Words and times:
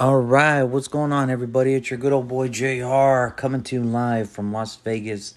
All 0.00 0.20
right, 0.20 0.64
what's 0.64 0.88
going 0.88 1.12
on, 1.12 1.30
everybody? 1.30 1.74
It's 1.74 1.90
your 1.90 1.98
good 1.98 2.12
old 2.12 2.26
boy 2.26 2.48
JR 2.48 3.28
coming 3.36 3.62
to 3.62 3.76
you 3.76 3.84
live 3.84 4.28
from 4.28 4.52
Las 4.52 4.74
Vegas, 4.74 5.34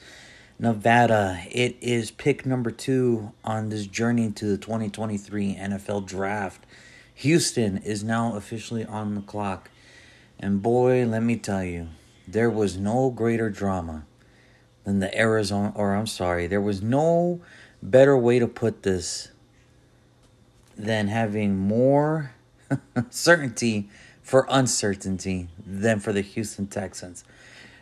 Nevada. 0.58 1.44
It 1.52 1.78
is 1.80 2.10
pick 2.10 2.44
number 2.44 2.72
two 2.72 3.34
on 3.44 3.70
this 3.70 3.86
journey 3.86 4.32
to 4.32 4.46
the 4.46 4.58
2023 4.58 5.58
NFL 5.58 6.08
Draft. 6.08 6.66
Houston 7.14 7.78
is 7.78 8.04
now 8.04 8.36
officially 8.36 8.84
on 8.86 9.14
the 9.14 9.22
clock. 9.22 9.70
And 10.40 10.64
boy, 10.64 11.06
let 11.06 11.22
me 11.22 11.36
tell 11.36 11.64
you, 11.64 11.90
there 12.28 12.50
was 12.50 12.78
no 12.78 13.12
greater 13.12 13.52
drama 13.52 14.06
than 14.86 15.00
the 15.00 15.16
Arizona, 15.16 15.72
or 15.76 15.94
I'm 15.94 16.08
sorry, 16.08 16.48
there 16.48 16.62
was 16.62 16.82
no 16.82 17.42
better 17.82 18.18
way 18.18 18.40
to 18.40 18.48
put 18.48 18.84
this 18.84 19.30
than 20.78 21.08
having 21.08 21.58
more 21.58 22.32
certainty 23.10 23.90
for 24.22 24.46
uncertainty 24.50 25.50
than 25.66 26.00
for 26.00 26.14
the 26.14 26.22
Houston 26.22 26.68
Texans. 26.68 27.24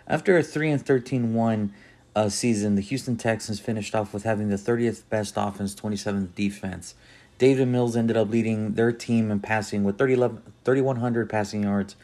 After 0.07 0.37
a 0.37 0.43
3 0.43 0.71
and 0.71 0.85
13 0.85 1.33
1 1.33 1.73
uh, 2.15 2.29
season, 2.29 2.75
the 2.75 2.81
Houston 2.81 3.17
Texans 3.17 3.59
finished 3.59 3.93
off 3.93 4.13
with 4.13 4.23
having 4.23 4.49
the 4.49 4.55
30th 4.55 5.03
best 5.09 5.35
offense, 5.37 5.75
27th 5.75 6.33
defense. 6.33 6.95
Davis 7.37 7.67
Mills 7.67 7.95
ended 7.95 8.17
up 8.17 8.29
leading 8.29 8.73
their 8.73 8.91
team 8.91 9.31
in 9.31 9.39
passing 9.39 9.83
with 9.83 9.97
3,100 9.97 11.29
passing 11.29 11.63
yards, 11.63 11.95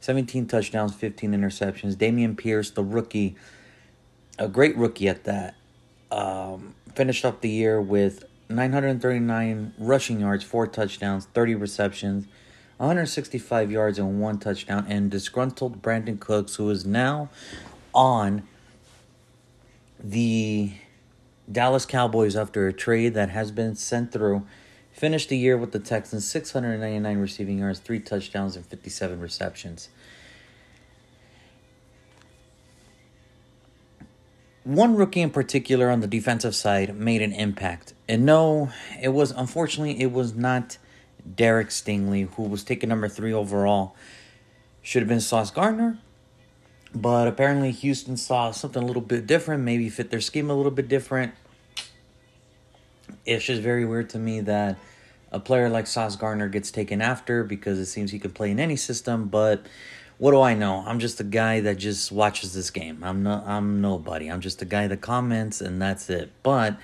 17 0.00 0.46
touchdowns, 0.46 0.94
15 0.94 1.32
interceptions. 1.32 1.96
Dameon 1.96 2.36
Pierce, 2.36 2.70
the 2.70 2.84
rookie, 2.84 3.34
a 4.38 4.46
great 4.46 4.76
rookie 4.76 5.08
at 5.08 5.24
that, 5.24 5.56
um, 6.12 6.74
finished 6.94 7.24
up 7.24 7.40
the 7.40 7.48
year 7.48 7.80
with 7.80 8.24
939 8.48 9.74
rushing 9.78 10.20
yards, 10.20 10.44
4 10.44 10.66
touchdowns, 10.66 11.26
30 11.26 11.54
receptions. 11.54 12.26
165 12.78 13.70
yards 13.70 13.98
and 14.00 14.20
one 14.20 14.38
touchdown, 14.38 14.84
and 14.88 15.10
disgruntled 15.10 15.80
Brandin 15.80 16.18
Cooks, 16.18 16.56
who 16.56 16.68
is 16.70 16.84
now 16.84 17.28
on 17.94 18.42
the 20.02 20.72
Dallas 21.50 21.86
Cowboys 21.86 22.34
after 22.34 22.66
a 22.66 22.72
trade 22.72 23.14
that 23.14 23.30
has 23.30 23.50
been 23.50 23.76
sent 23.76 24.12
through. 24.12 24.44
Finished 24.92 25.28
the 25.28 25.38
year 25.38 25.56
with 25.56 25.72
the 25.72 25.78
Texans 25.78 26.28
699 26.28 27.18
receiving 27.18 27.58
yards, 27.58 27.78
three 27.78 28.00
touchdowns, 28.00 28.56
and 28.56 28.66
57 28.66 29.20
receptions. 29.20 29.88
One 34.64 34.96
rookie 34.96 35.20
in 35.20 35.28
particular 35.28 35.90
on 35.90 36.00
the 36.00 36.06
defensive 36.06 36.54
side 36.54 36.96
made 36.96 37.20
an 37.20 37.32
impact. 37.34 37.92
And 38.08 38.24
no, 38.24 38.70
it 39.00 39.10
was 39.10 39.30
unfortunately 39.30 40.00
it 40.00 40.10
was 40.10 40.34
not 40.34 40.78
Derek 41.36 41.68
Stingley, 41.68 42.30
who 42.34 42.44
was 42.44 42.64
taken 42.64 42.88
number 42.88 43.08
three 43.08 43.32
overall. 43.32 43.94
Should 44.80 45.02
have 45.02 45.08
been 45.08 45.20
Sauce 45.20 45.50
Gardner, 45.50 45.98
but 46.94 47.28
apparently 47.28 47.72
Houston 47.72 48.16
saw 48.16 48.52
something 48.52 48.82
a 48.82 48.86
little 48.86 49.02
bit 49.02 49.26
different, 49.26 49.64
maybe 49.64 49.90
fit 49.90 50.10
their 50.10 50.20
scheme 50.20 50.48
a 50.48 50.54
little 50.54 50.72
bit 50.72 50.88
different. 50.88 51.34
It's 53.26 53.44
just 53.44 53.60
very 53.60 53.84
weird 53.84 54.08
to 54.10 54.18
me 54.18 54.40
that 54.42 54.78
a 55.30 55.40
player 55.40 55.68
like 55.68 55.86
Sauce 55.86 56.16
Gardner 56.16 56.48
gets 56.48 56.70
taken 56.70 57.02
after 57.02 57.44
because 57.44 57.78
it 57.78 57.86
seems 57.86 58.12
he 58.12 58.18
could 58.18 58.34
play 58.34 58.50
in 58.50 58.58
any 58.58 58.76
system, 58.76 59.28
but 59.28 59.66
what 60.18 60.30
do 60.30 60.40
I 60.40 60.54
know? 60.54 60.84
I'm 60.86 60.98
just 60.98 61.20
a 61.20 61.24
guy 61.24 61.60
that 61.60 61.76
just 61.76 62.12
watches 62.12 62.54
this 62.54 62.70
game. 62.70 63.02
I'm 63.02 63.22
not 63.22 63.46
I'm 63.46 63.80
nobody. 63.80 64.28
I'm 64.28 64.40
just 64.40 64.62
a 64.62 64.64
guy 64.64 64.86
that 64.86 65.00
comments 65.00 65.60
and 65.60 65.80
that's 65.80 66.08
it. 66.08 66.30
But 66.42 66.78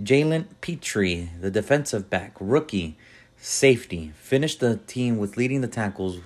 Jalen 0.00 0.46
Pitre, 0.60 1.28
the 1.40 1.50
defensive 1.50 2.10
back, 2.10 2.34
rookie, 2.40 2.96
Safety 3.36 4.10
finished 4.16 4.60
the 4.60 4.78
team 4.78 5.18
with 5.18 5.36
leading 5.36 5.60
the 5.60 5.68
tackles 5.68 6.20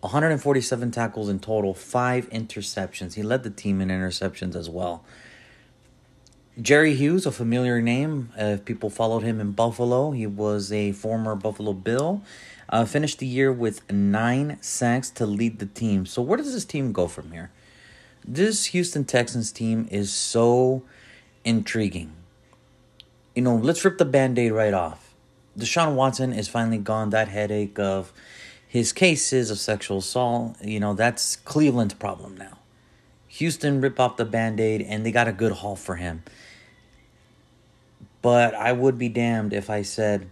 147 0.00 0.92
tackles 0.92 1.28
in 1.28 1.40
total, 1.40 1.74
five 1.74 2.30
interceptions. 2.30 3.14
He 3.14 3.22
led 3.24 3.42
the 3.42 3.50
team 3.50 3.80
in 3.80 3.88
interceptions 3.88 4.54
as 4.54 4.70
well. 4.70 5.04
Jerry 6.60 6.94
Hughes, 6.94 7.26
a 7.26 7.32
familiar 7.32 7.82
name 7.82 8.30
uh, 8.38 8.44
if 8.44 8.64
people 8.64 8.90
followed 8.90 9.24
him 9.24 9.40
in 9.40 9.52
Buffalo, 9.52 10.12
he 10.12 10.26
was 10.26 10.70
a 10.70 10.92
former 10.92 11.34
Buffalo 11.34 11.72
Bill. 11.72 12.22
Uh, 12.68 12.84
finished 12.84 13.18
the 13.18 13.26
year 13.26 13.52
with 13.52 13.90
nine 13.90 14.58
sacks 14.60 15.10
to 15.10 15.24
lead 15.24 15.58
the 15.58 15.66
team. 15.66 16.04
So, 16.04 16.20
where 16.20 16.36
does 16.36 16.52
this 16.52 16.64
team 16.64 16.92
go 16.92 17.06
from 17.06 17.32
here? 17.32 17.50
This 18.26 18.66
Houston 18.66 19.04
Texans 19.04 19.52
team 19.52 19.86
is 19.90 20.12
so 20.12 20.82
intriguing. 21.44 22.12
You 23.34 23.42
know, 23.42 23.56
let's 23.56 23.84
rip 23.84 23.98
the 23.98 24.04
band 24.04 24.38
aid 24.38 24.52
right 24.52 24.74
off 24.74 25.06
Deshaun 25.58 25.94
Watson 25.94 26.32
is 26.32 26.48
finally 26.48 26.78
gone. 26.78 27.10
That 27.10 27.28
headache 27.28 27.78
of 27.78 28.12
his 28.68 28.92
cases 28.92 29.50
of 29.50 29.58
sexual 29.58 29.98
assault, 29.98 30.56
you 30.62 30.78
know, 30.80 30.94
that's 30.94 31.36
Cleveland's 31.36 31.94
problem 31.94 32.36
now. 32.36 32.58
Houston 33.28 33.80
rip 33.80 33.98
off 33.98 34.16
the 34.16 34.24
band 34.24 34.60
aid 34.60 34.82
and 34.82 35.04
they 35.04 35.10
got 35.10 35.28
a 35.28 35.32
good 35.32 35.52
haul 35.52 35.76
for 35.76 35.96
him. 35.96 36.22
But 38.22 38.54
I 38.54 38.72
would 38.72 38.98
be 38.98 39.08
damned 39.08 39.52
if 39.52 39.70
I 39.70 39.82
said 39.82 40.30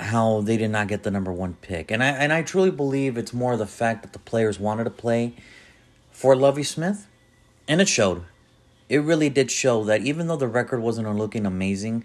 how 0.00 0.40
they 0.42 0.56
did 0.56 0.70
not 0.70 0.88
get 0.88 1.02
the 1.02 1.10
number 1.10 1.32
one 1.32 1.54
pick. 1.60 1.90
And 1.90 2.02
I 2.02 2.08
and 2.08 2.32
I 2.32 2.42
truly 2.42 2.70
believe 2.70 3.16
it's 3.16 3.32
more 3.32 3.56
the 3.56 3.66
fact 3.66 4.02
that 4.02 4.12
the 4.12 4.18
players 4.18 4.58
wanted 4.58 4.84
to 4.84 4.90
play 4.90 5.34
for 6.10 6.36
Lovie 6.36 6.62
Smith. 6.62 7.06
And 7.66 7.80
it 7.80 7.88
showed. 7.88 8.24
It 8.88 8.98
really 8.98 9.28
did 9.28 9.50
show 9.50 9.84
that 9.84 10.00
even 10.02 10.28
though 10.28 10.36
the 10.36 10.48
record 10.48 10.80
wasn't 10.80 11.14
looking 11.16 11.44
amazing, 11.44 12.04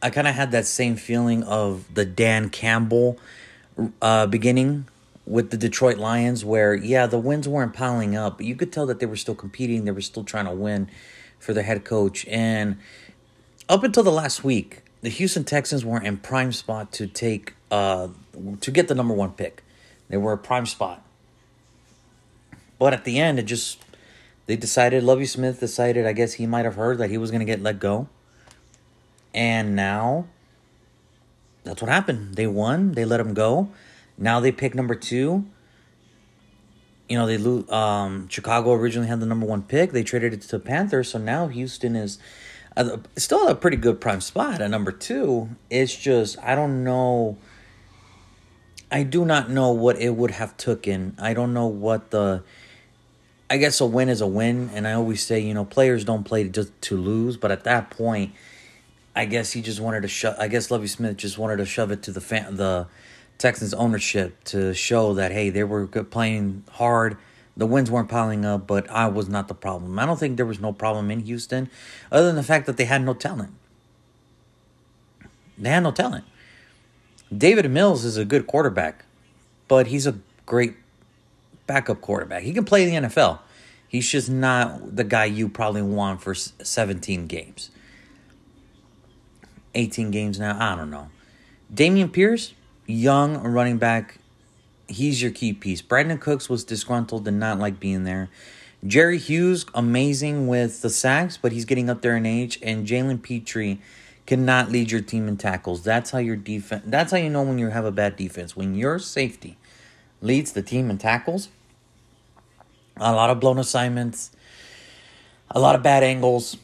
I 0.00 0.10
kind 0.10 0.26
of 0.26 0.34
had 0.34 0.50
that 0.52 0.66
same 0.66 0.96
feeling 0.96 1.42
of 1.42 1.94
the 1.94 2.04
Dan 2.04 2.48
Campbell 2.48 3.18
uh, 4.00 4.26
beginning 4.26 4.88
with 5.26 5.50
the 5.50 5.56
Detroit 5.56 5.98
Lions, 5.98 6.44
where, 6.44 6.74
yeah, 6.74 7.06
the 7.06 7.18
wins 7.18 7.48
weren't 7.48 7.74
piling 7.74 8.16
up, 8.16 8.38
but 8.38 8.46
you 8.46 8.56
could 8.56 8.72
tell 8.72 8.86
that 8.86 8.98
they 8.98 9.06
were 9.06 9.16
still 9.16 9.34
competing. 9.34 9.84
They 9.84 9.92
were 9.92 10.00
still 10.00 10.24
trying 10.24 10.46
to 10.46 10.52
win 10.52 10.88
for 11.38 11.54
their 11.54 11.62
head 11.62 11.84
coach. 11.84 12.26
And 12.26 12.78
up 13.68 13.84
until 13.84 14.02
the 14.02 14.10
last 14.10 14.42
week, 14.42 14.82
the 15.02 15.10
Houston 15.10 15.44
Texans 15.44 15.84
were 15.84 16.00
in 16.00 16.16
prime 16.16 16.52
spot 16.52 16.92
to 16.92 17.06
take, 17.06 17.54
uh, 17.70 18.08
to 18.60 18.70
get 18.70 18.88
the 18.88 18.94
number 18.94 19.14
one 19.14 19.32
pick. 19.32 19.62
They 20.08 20.16
were 20.16 20.32
a 20.32 20.38
prime 20.38 20.66
spot. 20.66 21.04
But 22.78 22.92
at 22.92 23.04
the 23.04 23.18
end, 23.18 23.38
it 23.38 23.44
just, 23.44 23.84
they 24.46 24.56
decided, 24.56 25.04
Lovie 25.04 25.26
Smith 25.26 25.60
decided, 25.60 26.06
I 26.06 26.12
guess 26.12 26.34
he 26.34 26.46
might 26.46 26.64
have 26.64 26.74
heard 26.74 26.98
that 26.98 27.10
he 27.10 27.18
was 27.18 27.30
going 27.30 27.40
to 27.40 27.46
get 27.46 27.62
let 27.62 27.78
go 27.78 28.08
and 29.34 29.74
now 29.74 30.26
that's 31.64 31.80
what 31.80 31.90
happened. 31.90 32.34
They 32.34 32.46
won. 32.46 32.92
They 32.92 33.04
let 33.04 33.20
him 33.20 33.34
go. 33.34 33.70
Now 34.18 34.40
they 34.40 34.52
pick 34.52 34.74
number 34.74 34.94
two. 34.94 35.46
You 37.08 37.18
know, 37.18 37.26
they 37.26 37.38
lose. 37.38 37.70
Um, 37.70 38.28
Chicago 38.28 38.72
originally 38.72 39.08
had 39.08 39.20
the 39.20 39.26
number 39.26 39.46
one 39.46 39.62
pick. 39.62 39.92
They 39.92 40.02
traded 40.02 40.32
it 40.34 40.42
to 40.42 40.48
the 40.48 40.58
Panthers. 40.58 41.10
So 41.10 41.18
now 41.18 41.48
Houston 41.48 41.94
is 41.96 42.18
still 43.16 43.48
a 43.48 43.54
pretty 43.54 43.76
good 43.76 44.00
prime 44.00 44.20
spot 44.20 44.60
at 44.60 44.70
number 44.70 44.92
two. 44.92 45.50
It's 45.70 45.94
just 45.94 46.38
I 46.42 46.54
don't 46.54 46.84
know. 46.84 47.36
I 48.90 49.02
do 49.02 49.24
not 49.24 49.50
know 49.50 49.72
what 49.72 49.98
it 49.98 50.16
would 50.16 50.32
have 50.32 50.56
taken. 50.56 51.16
I 51.18 51.34
don't 51.34 51.54
know 51.54 51.66
what 51.66 52.10
the. 52.10 52.42
I 53.50 53.58
guess 53.58 53.80
a 53.82 53.86
win 53.86 54.08
is 54.08 54.22
a 54.22 54.26
win, 54.26 54.70
and 54.72 54.88
I 54.88 54.92
always 54.92 55.22
say 55.24 55.40
you 55.40 55.54
know 55.54 55.64
players 55.64 56.04
don't 56.04 56.24
play 56.24 56.48
just 56.48 56.72
to 56.82 56.96
lose, 56.96 57.36
but 57.36 57.50
at 57.50 57.64
that 57.64 57.90
point 57.90 58.32
I 59.14 59.26
guess 59.26 59.52
he 59.52 59.60
just 59.60 59.80
wanted 59.80 60.02
to 60.02 60.08
shove. 60.08 60.36
I 60.38 60.48
guess 60.48 60.70
Lovie 60.70 60.86
Smith 60.86 61.16
just 61.16 61.38
wanted 61.38 61.58
to 61.58 61.66
shove 61.66 61.90
it 61.90 62.02
to 62.04 62.12
the 62.12 62.20
fan, 62.20 62.56
the 62.56 62.86
Texans 63.38 63.74
ownership 63.74 64.42
to 64.44 64.72
show 64.72 65.14
that 65.14 65.32
hey, 65.32 65.50
they 65.50 65.64
were 65.64 65.86
playing 65.86 66.64
hard. 66.70 67.18
The 67.56 67.66
wins 67.66 67.90
weren't 67.90 68.08
piling 68.08 68.44
up, 68.44 68.66
but 68.66 68.88
I 68.90 69.08
was 69.08 69.28
not 69.28 69.48
the 69.48 69.54
problem. 69.54 69.98
I 69.98 70.06
don't 70.06 70.18
think 70.18 70.36
there 70.36 70.46
was 70.46 70.60
no 70.60 70.72
problem 70.72 71.10
in 71.10 71.20
Houston, 71.20 71.68
other 72.10 72.26
than 72.26 72.36
the 72.36 72.42
fact 72.42 72.66
that 72.66 72.76
they 72.76 72.86
had 72.86 73.02
no 73.04 73.14
talent. 73.14 73.52
They 75.58 75.68
had 75.68 75.82
no 75.82 75.92
talent. 75.92 76.24
Davis 77.36 77.68
Mills 77.68 78.04
is 78.04 78.16
a 78.16 78.24
good 78.24 78.46
quarterback, 78.46 79.04
but 79.68 79.88
he's 79.88 80.06
a 80.06 80.18
great 80.46 80.74
backup 81.66 82.00
quarterback. 82.00 82.42
He 82.42 82.52
can 82.52 82.64
play 82.64 82.84
the 82.84 83.08
NFL. 83.08 83.40
He's 83.86 84.10
just 84.10 84.30
not 84.30 84.96
the 84.96 85.04
guy 85.04 85.26
you 85.26 85.48
probably 85.48 85.82
want 85.82 86.22
for 86.22 86.34
17 86.34 87.26
games. 87.26 87.70
18 89.74 90.10
games 90.10 90.38
now. 90.38 90.56
I 90.58 90.76
don't 90.76 90.90
know. 90.90 91.08
Dameon 91.72 92.12
Pierce, 92.12 92.54
young 92.86 93.36
running 93.38 93.78
back. 93.78 94.18
He's 94.92 95.22
your 95.22 95.30
key 95.30 95.52
piece. 95.52 95.82
Brandin 95.82 96.20
Cooks 96.20 96.48
was 96.48 96.64
disgruntled 96.64 97.26
and 97.26 97.40
not 97.40 97.58
like 97.58 97.80
being 97.80 98.04
there. 98.04 98.28
Jerry 98.86 99.18
Hughes, 99.18 99.64
amazing 99.74 100.46
with 100.48 100.82
the 100.82 100.90
sacks, 100.90 101.36
but 101.36 101.52
he's 101.52 101.64
getting 101.64 101.88
up 101.88 102.02
there 102.02 102.16
in 102.16 102.26
age. 102.26 102.58
And 102.62 102.86
Jalen 102.86 103.22
Pitre 103.22 103.78
cannot 104.26 104.70
lead 104.70 104.90
your 104.90 105.00
team 105.00 105.28
in 105.28 105.36
tackles. 105.36 105.82
That's 105.82 106.10
how 106.10 106.18
your 106.18 106.36
defense. 106.36 106.84
That's 106.86 107.12
how 107.12 107.18
you 107.18 107.30
know 107.30 107.42
when 107.42 107.58
you 107.58 107.68
have 107.68 107.84
a 107.84 107.92
bad 107.92 108.16
defense. 108.16 108.56
When 108.56 108.74
your 108.74 108.98
safety 108.98 109.56
leads 110.20 110.52
the 110.52 110.62
team 110.62 110.90
in 110.90 110.98
tackles, 110.98 111.48
a 112.96 113.12
lot 113.12 113.30
of 113.30 113.40
blown 113.40 113.58
assignments, 113.58 114.30
a 115.50 115.60
lot 115.60 115.74
of 115.74 115.82
bad 115.82 116.02
angles, 116.02 116.56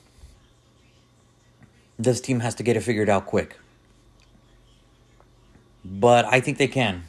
this 1.98 2.20
team 2.20 2.40
has 2.40 2.54
to 2.56 2.62
get 2.62 2.76
it 2.76 2.80
figured 2.82 3.08
out 3.08 3.26
quick. 3.26 3.56
but 5.84 6.24
I 6.26 6.40
think 6.40 6.58
they 6.58 6.68
can. 6.68 7.04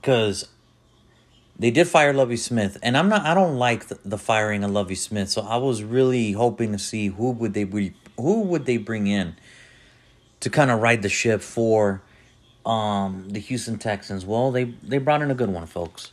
Because 0.00 0.48
they 1.58 1.70
did 1.70 1.88
fire 1.88 2.14
Lovie 2.14 2.38
Smith, 2.38 2.78
and 2.82 2.96
I'm 2.96 3.10
not. 3.10 3.26
I 3.26 3.34
don't 3.34 3.56
like 3.56 3.88
the, 3.88 3.98
the, 4.02 4.16
firing 4.16 4.64
of 4.64 4.70
Lovie 4.70 4.94
Smith. 4.94 5.28
So 5.28 5.42
I 5.42 5.58
was 5.58 5.82
really 5.82 6.32
hoping 6.32 6.72
to 6.72 6.78
see 6.78 7.08
who 7.08 7.32
would 7.32 7.52
they 7.52 7.64
be, 7.64 7.92
who 8.16 8.40
would 8.40 8.64
they 8.64 8.78
bring 8.78 9.06
in 9.06 9.36
to 10.40 10.48
kind 10.48 10.70
of 10.70 10.80
ride 10.80 11.02
the 11.02 11.10
ship 11.10 11.42
for 11.42 12.00
um, 12.64 13.26
the 13.28 13.40
Houston 13.40 13.78
Texans. 13.78 14.24
Well, 14.24 14.50
they 14.50 14.64
they 14.82 14.96
brought 14.96 15.20
in 15.20 15.30
a 15.30 15.34
good 15.34 15.50
one, 15.50 15.66
folks. 15.66 16.12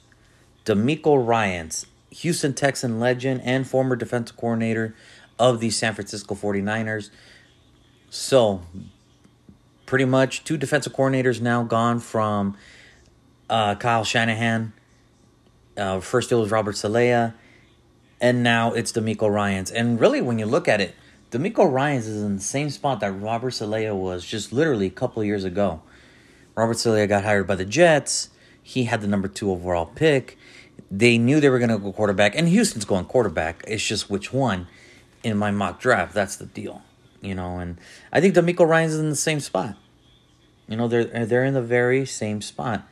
DeMeco 0.65 1.25
Ryans, 1.25 1.85
Houston 2.09 2.53
Texan 2.53 2.99
legend 2.99 3.41
and 3.45 3.65
former 3.65 3.95
defensive 3.95 4.35
coordinator 4.35 4.95
of 5.39 5.61
the 5.61 5.69
San 5.69 5.93
Francisco 5.93 6.35
49ers. 6.35 7.09
So, 8.09 8.63
pretty 9.85 10.03
much 10.03 10.43
two 10.43 10.57
defensive 10.57 10.93
coordinators 10.93 11.39
now 11.39 11.63
gone 11.63 11.99
from 11.99 12.57
uh, 13.49 13.75
Kyle 13.75 14.03
Shanahan 14.03 14.73
uh, 15.77 15.99
first 15.99 16.31
it 16.31 16.35
was 16.35 16.51
Robert 16.51 16.75
Saleh, 16.75 17.33
and 18.19 18.43
now 18.43 18.73
it's 18.73 18.91
DeMeco 18.91 19.31
Ryans. 19.31 19.71
And 19.71 19.99
really, 19.99 20.21
when 20.21 20.39
you 20.39 20.45
look 20.45 20.67
at 20.67 20.81
it, 20.81 20.95
DeMeco 21.31 21.71
Ryans 21.71 22.07
is 22.07 22.23
in 22.23 22.37
the 22.37 22.41
same 22.41 22.69
spot 22.69 22.99
that 23.01 23.11
Robert 23.11 23.51
Saleh 23.51 23.93
was 23.93 24.25
just 24.25 24.51
literally 24.51 24.87
a 24.87 24.91
couple 24.91 25.23
years 25.23 25.43
ago. 25.43 25.81
Robert 26.55 26.79
Saleh 26.79 27.07
got 27.07 27.23
hired 27.23 27.45
by 27.45 27.55
the 27.55 27.65
Jets. 27.65 28.29
He 28.63 28.85
had 28.85 29.01
the 29.01 29.07
number 29.07 29.27
two 29.27 29.51
overall 29.51 29.85
pick. 29.85 30.37
They 30.89 31.17
knew 31.17 31.39
they 31.39 31.49
were 31.49 31.59
going 31.59 31.69
to 31.69 31.77
go 31.77 31.91
quarterback, 31.91 32.35
and 32.35 32.47
Houston's 32.47 32.85
going 32.85 33.05
quarterback. 33.05 33.63
It's 33.67 33.85
just 33.85 34.09
which 34.09 34.33
one 34.33 34.67
in 35.23 35.37
my 35.37 35.51
mock 35.51 35.79
draft. 35.79 36.13
That's 36.13 36.37
the 36.37 36.45
deal, 36.45 36.81
you 37.21 37.35
know. 37.35 37.59
And 37.59 37.77
I 38.11 38.19
think 38.19 38.35
DeMeco 38.35 38.67
Ryans 38.67 38.93
is 38.93 38.99
in 38.99 39.09
the 39.09 39.15
same 39.15 39.39
spot. 39.39 39.75
You 40.67 40.75
know, 40.75 40.87
they're 40.87 41.25
they're 41.25 41.45
in 41.45 41.53
the 41.53 41.61
very 41.61 42.05
same 42.05 42.41
spot 42.41 42.83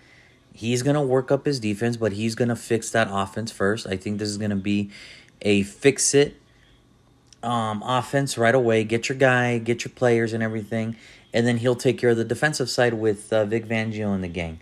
he's 0.55 0.81
going 0.83 0.95
to 0.95 1.01
work 1.01 1.31
up 1.31 1.45
his 1.45 1.59
defense, 1.59 1.97
but 1.97 2.13
he's 2.13 2.33
going 2.33 2.47
to 2.47 2.55
fix 2.55 2.89
that 2.91 3.09
offense 3.11 3.51
first. 3.51 3.85
I 3.85 3.97
think 3.97 4.19
this 4.19 4.29
is 4.29 4.37
going 4.37 4.51
to 4.51 4.55
be 4.55 4.89
a 5.41 5.63
fix 5.63 6.13
it 6.13 6.37
um, 7.43 7.83
offense 7.85 8.37
right 8.37 8.55
away. 8.55 8.85
Get 8.85 9.09
your 9.09 9.17
guy, 9.17 9.57
get 9.57 9.83
your 9.83 9.91
players 9.93 10.31
and 10.31 10.41
everything, 10.41 10.95
and 11.33 11.45
then 11.45 11.57
he'll 11.57 11.75
take 11.75 11.97
care 11.97 12.11
of 12.11 12.17
the 12.17 12.23
defensive 12.23 12.69
side 12.69 12.93
with 12.93 13.33
uh, 13.33 13.43
Vic 13.45 13.67
Fangio 13.67 14.15
and 14.15 14.23
the 14.23 14.29
gang. 14.29 14.61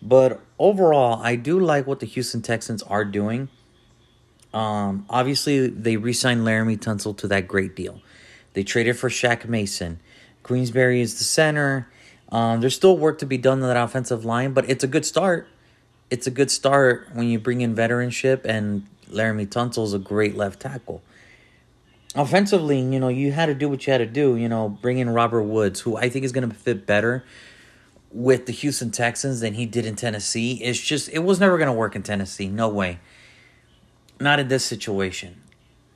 But 0.00 0.40
overall, 0.58 1.20
I 1.22 1.36
do 1.36 1.60
like 1.60 1.86
what 1.86 2.00
the 2.00 2.06
Houston 2.06 2.40
Texans 2.40 2.82
are 2.84 3.04
doing. 3.04 3.48
Um, 4.54 5.04
obviously, 5.10 5.68
they 5.68 5.98
re-signed 5.98 6.40
Laremy 6.40 6.78
Tunsil 6.78 7.16
to 7.18 7.28
that 7.28 7.46
great 7.46 7.76
deal. 7.76 8.00
They 8.54 8.62
traded 8.62 8.98
for 8.98 9.10
Shaq 9.10 9.46
Mason. 9.46 10.00
Quessenberry 10.42 11.00
is 11.00 11.18
the 11.18 11.24
center. 11.24 11.90
Um, 12.32 12.60
there's 12.60 12.74
still 12.74 12.96
work 12.96 13.18
to 13.18 13.26
be 13.26 13.38
done 13.38 13.62
on 13.62 13.68
that 13.68 13.76
offensive 13.76 14.24
line, 14.24 14.52
but 14.52 14.68
it's 14.68 14.82
a 14.82 14.88
good 14.88 15.04
start. 15.04 15.48
It's 16.10 16.26
a 16.26 16.30
good 16.30 16.50
start 16.50 17.08
when 17.12 17.28
you 17.28 17.38
bring 17.38 17.60
in 17.60 17.74
veteranship, 17.74 18.44
and 18.44 18.86
Laremy 19.10 19.46
Tunsil 19.46 19.84
is 19.84 19.92
a 19.92 19.98
great 19.98 20.36
left 20.36 20.60
tackle. 20.60 21.02
Offensively, 22.14 22.80
you 22.80 22.98
know, 22.98 23.08
you 23.08 23.32
had 23.32 23.46
to 23.46 23.54
do 23.54 23.68
what 23.68 23.86
you 23.86 23.92
had 23.92 23.98
to 23.98 24.06
do. 24.06 24.36
You 24.36 24.48
know, 24.48 24.68
bring 24.68 24.98
in 24.98 25.10
Robert 25.10 25.42
Woods, 25.42 25.80
who 25.80 25.96
I 25.96 26.08
think 26.08 26.24
is 26.24 26.32
going 26.32 26.48
to 26.48 26.54
fit 26.54 26.86
better 26.86 27.24
with 28.10 28.46
the 28.46 28.52
Houston 28.52 28.90
Texans 28.90 29.40
than 29.40 29.54
he 29.54 29.66
did 29.66 29.84
in 29.84 29.96
Tennessee. 29.96 30.54
It's 30.62 30.80
just, 30.80 31.10
it 31.10 31.18
was 31.18 31.38
never 31.38 31.58
going 31.58 31.68
to 31.68 31.74
work 31.74 31.94
in 31.94 32.02
Tennessee. 32.02 32.48
No 32.48 32.68
way. 32.68 32.98
Not 34.18 34.40
in 34.40 34.48
this 34.48 34.64
situation. 34.64 35.42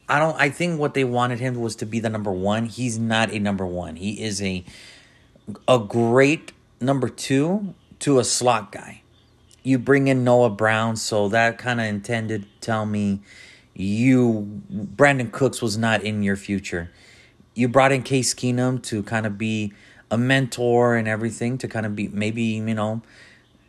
I 0.09 0.19
don't, 0.19 0.37
I 0.39 0.51
think 0.51 0.79
what 0.79 0.93
they 0.93 1.05
wanted 1.05 1.41
him 1.41 1.55
was 1.55 1.77
to 1.77 1.87
be 1.87 2.01
the 2.01 2.11
number 2.11 2.33
one. 2.33 2.67
He's 2.67 2.99
not 2.99 3.33
a 3.33 3.39
number 3.39 3.65
one. 3.65 3.97
He 3.97 4.23
is 4.23 4.43
a 4.43 4.65
a 5.69 5.79
great 5.79 6.53
number 6.81 7.09
two 7.09 7.75
to 8.01 8.19
a 8.19 8.25
slot 8.25 8.73
guy. 8.73 9.03
You 9.63 9.79
bring 9.79 10.09
in 10.09 10.25
Noah 10.25 10.51
Brown, 10.51 10.97
so 10.97 11.29
that 11.29 11.59
kind 11.59 11.81
of 11.81 11.87
intended 11.87 12.47
tell 12.61 12.87
me 12.87 13.21
you 13.75 14.63
Brandin 14.73 15.31
Cooks 15.31 15.63
was 15.63 15.77
not 15.77 16.03
in 16.03 16.23
your 16.23 16.37
future. 16.37 16.91
You 17.55 17.69
brought 17.69 17.93
in 17.93 18.03
Case 18.03 18.35
Keenum 18.35 18.83
to 18.85 19.03
kind 19.03 19.27
of 19.27 19.37
be 19.37 19.73
a 20.11 20.19
mentor 20.19 20.97
and 20.97 21.07
everything 21.07 21.59
to 21.59 21.69
kind 21.69 21.87
of 21.87 21.95
be 21.95 22.09
maybe 22.09 22.43
you 22.43 22.75
know 22.75 23.03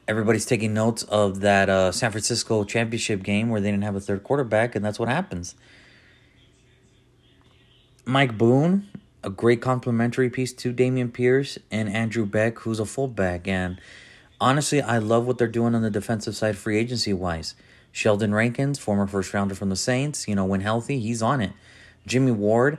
everybody's 0.08 0.46
taking 0.46 0.74
notes 0.74 1.04
of 1.04 1.42
that 1.42 1.70
uh, 1.70 1.92
San 1.92 2.12
Francisco 2.12 2.64
championship 2.64 3.24
game 3.24 3.50
where 3.50 3.62
they 3.62 3.72
didn't 3.72 3.84
have 3.84 3.96
a 3.96 4.00
third 4.00 4.24
quarterback, 4.24 4.76
and 4.76 4.84
that's 4.84 5.00
what 5.00 5.10
happens. 5.10 5.56
Mike 8.06 8.38
Boone, 8.38 8.90
a 9.24 9.30
great 9.30 9.62
complementary 9.62 10.30
piece 10.30 10.54
to 10.54 10.74
Dameon 10.74 11.14
Pierce 11.14 11.58
and 11.70 11.90
Andrew 11.90 12.26
Beck, 12.26 12.60
who's 12.60 12.80
a 12.80 12.86
fullback. 12.86 13.48
And 13.48 13.80
honestly, 14.40 14.82
I 14.82 14.98
love 14.98 15.28
what 15.28 15.38
they're 15.38 15.48
doing 15.48 15.76
on 15.76 15.82
the 15.82 15.92
defensive 15.92 16.36
side, 16.36 16.58
free 16.58 16.78
agency 16.78 17.14
wise. 17.14 17.56
Sheldon 17.92 18.34
Rankins, 18.34 18.80
former 18.80 19.06
first 19.06 19.34
rounder 19.34 19.54
from 19.54 19.70
the 19.70 19.76
Saints, 19.76 20.28
you 20.28 20.36
know, 20.36 20.46
when 20.46 20.62
healthy, 20.62 21.00
he's 21.00 21.22
on 21.22 21.42
it. 21.42 21.52
Jimmy 22.08 22.32
Ward, 22.32 22.78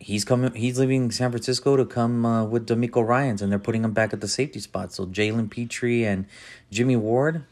he's 0.00 0.24
coming. 0.24 0.54
He's 0.54 0.78
leaving 0.78 1.10
San 1.10 1.30
Francisco 1.30 1.76
to 1.76 1.84
come 1.84 2.24
uh, 2.24 2.44
with 2.44 2.66
DeMeco 2.66 3.06
Ryans, 3.06 3.42
and 3.42 3.52
they're 3.52 3.58
putting 3.58 3.84
him 3.84 3.92
back 3.92 4.12
at 4.12 4.20
the 4.20 4.28
safety 4.28 4.58
spot. 4.58 4.92
So 4.92 5.06
Jalen 5.06 5.50
Pitre 5.50 6.04
and 6.04 6.26
Jimmy 6.70 6.96
Ward, 6.96 7.44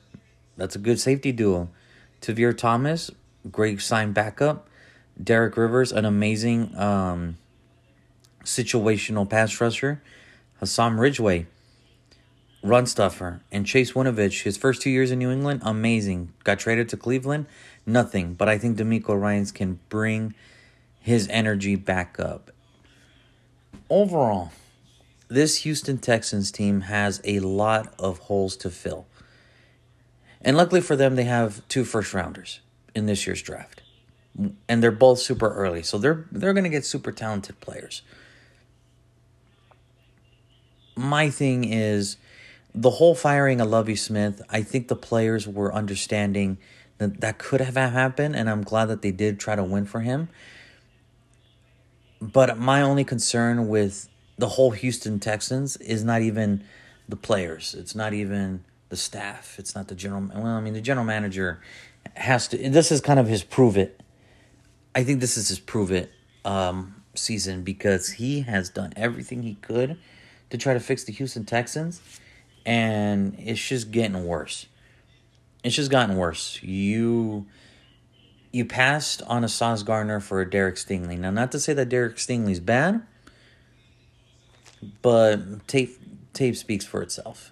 that's 0.56 0.74
a 0.74 0.78
good 0.78 0.98
safety 0.98 1.30
duo. 1.30 1.68
Tavierre 2.20 2.56
Thomas, 2.56 3.10
great 3.50 3.80
sign 3.80 4.12
backup. 4.12 4.68
Derek 5.22 5.56
Rivers, 5.56 5.92
an 5.92 6.04
amazing 6.04 6.76
um, 6.76 7.36
situational 8.44 9.28
pass 9.28 9.60
rusher, 9.60 10.02
Hassan 10.60 10.96
Ridgeway, 10.96 11.46
run 12.62 12.86
stuffer, 12.86 13.40
and 13.52 13.66
Chase 13.66 13.92
Winovich, 13.92 14.42
his 14.42 14.56
first 14.56 14.82
two 14.82 14.90
years 14.90 15.10
in 15.10 15.18
New 15.18 15.30
England, 15.30 15.60
amazing. 15.64 16.32
Got 16.44 16.58
traded 16.58 16.88
to 16.90 16.96
Cleveland, 16.96 17.46
nothing. 17.84 18.34
But 18.34 18.48
I 18.48 18.58
think 18.58 18.78
DeMeco 18.78 19.20
Ryans 19.20 19.52
can 19.52 19.80
bring 19.88 20.34
his 21.00 21.28
energy 21.28 21.76
back 21.76 22.18
up. 22.18 22.50
Overall, 23.90 24.52
this 25.28 25.58
Houston 25.58 25.98
Texans 25.98 26.50
team 26.50 26.82
has 26.82 27.20
a 27.24 27.40
lot 27.40 27.94
of 27.98 28.18
holes 28.20 28.56
to 28.58 28.70
fill. 28.70 29.06
And 30.40 30.56
luckily 30.56 30.80
for 30.80 30.96
them, 30.96 31.16
they 31.16 31.24
have 31.24 31.66
two 31.68 31.84
first 31.84 32.14
rounders 32.14 32.60
in 32.94 33.06
this 33.06 33.26
year's 33.26 33.42
draft. 33.42 33.82
And 34.68 34.82
they're 34.82 34.90
both 34.90 35.18
super 35.18 35.52
early. 35.52 35.82
So 35.82 35.98
they're 35.98 36.26
they're 36.32 36.52
gonna 36.52 36.68
get 36.68 36.84
super 36.84 37.12
talented 37.12 37.60
players 37.60 38.02
my 40.96 41.30
thing 41.30 41.64
is 41.64 42.16
the 42.74 42.90
whole 42.90 43.14
firing 43.14 43.60
of 43.60 43.68
Lovie 43.68 43.96
Smith. 43.96 44.42
I 44.50 44.62
think 44.62 44.88
the 44.88 44.96
players 44.96 45.46
were 45.46 45.72
understanding 45.72 46.58
that 46.98 47.20
that 47.20 47.38
could 47.38 47.60
have 47.60 47.76
happened, 47.76 48.36
and 48.36 48.48
I'm 48.48 48.62
glad 48.62 48.86
that 48.86 49.02
they 49.02 49.12
did 49.12 49.38
try 49.38 49.56
to 49.56 49.64
win 49.64 49.86
for 49.86 50.00
him. 50.00 50.28
But 52.20 52.58
my 52.58 52.80
only 52.82 53.04
concern 53.04 53.68
with 53.68 54.08
the 54.38 54.50
whole 54.50 54.70
Houston 54.70 55.20
Texans 55.20 55.76
is 55.76 56.04
not 56.04 56.22
even 56.22 56.64
the 57.08 57.16
players. 57.16 57.74
It's 57.74 57.94
not 57.94 58.12
even 58.12 58.64
the 58.88 58.96
staff. 58.96 59.56
It's 59.58 59.74
not 59.74 59.88
the 59.88 59.94
general. 59.94 60.30
Well, 60.34 60.46
I 60.46 60.60
mean, 60.60 60.74
the 60.74 60.80
general 60.80 61.06
manager 61.06 61.60
has 62.14 62.48
to. 62.48 62.56
This 62.56 62.90
is 62.90 63.00
kind 63.00 63.20
of 63.20 63.26
his 63.26 63.42
prove 63.42 63.76
it. 63.76 64.00
I 64.94 65.04
think 65.04 65.20
this 65.20 65.36
is 65.36 65.48
his 65.48 65.58
prove 65.58 65.90
it 65.90 66.12
um, 66.44 67.02
season 67.14 67.62
because 67.62 68.12
he 68.12 68.42
has 68.42 68.70
done 68.70 68.92
everything 68.96 69.42
he 69.42 69.54
could 69.56 69.98
to 70.50 70.58
try 70.58 70.74
to 70.74 70.80
fix 70.80 71.04
the 71.04 71.12
Houston 71.12 71.44
Texans, 71.44 72.00
and 72.64 73.34
it's 73.38 73.66
just 73.66 73.90
getting 73.90 74.24
worse. 74.26 74.66
It's 75.62 75.74
just 75.74 75.90
gotten 75.90 76.16
worse. 76.16 76.62
You 76.62 77.46
you 78.52 78.64
passed 78.64 79.20
on 79.22 79.42
a 79.42 79.48
Sauce 79.48 79.82
Gardner 79.82 80.20
for 80.20 80.40
a 80.40 80.48
Derek 80.48 80.76
Stingley. 80.76 81.18
Now, 81.18 81.30
not 81.30 81.50
to 81.52 81.58
say 81.58 81.72
that 81.72 81.88
Derek 81.88 82.16
Stingley's 82.16 82.60
bad, 82.60 83.02
but 85.02 85.66
tape 85.66 85.98
tape 86.32 86.56
speaks 86.56 86.84
for 86.84 87.02
itself. 87.02 87.50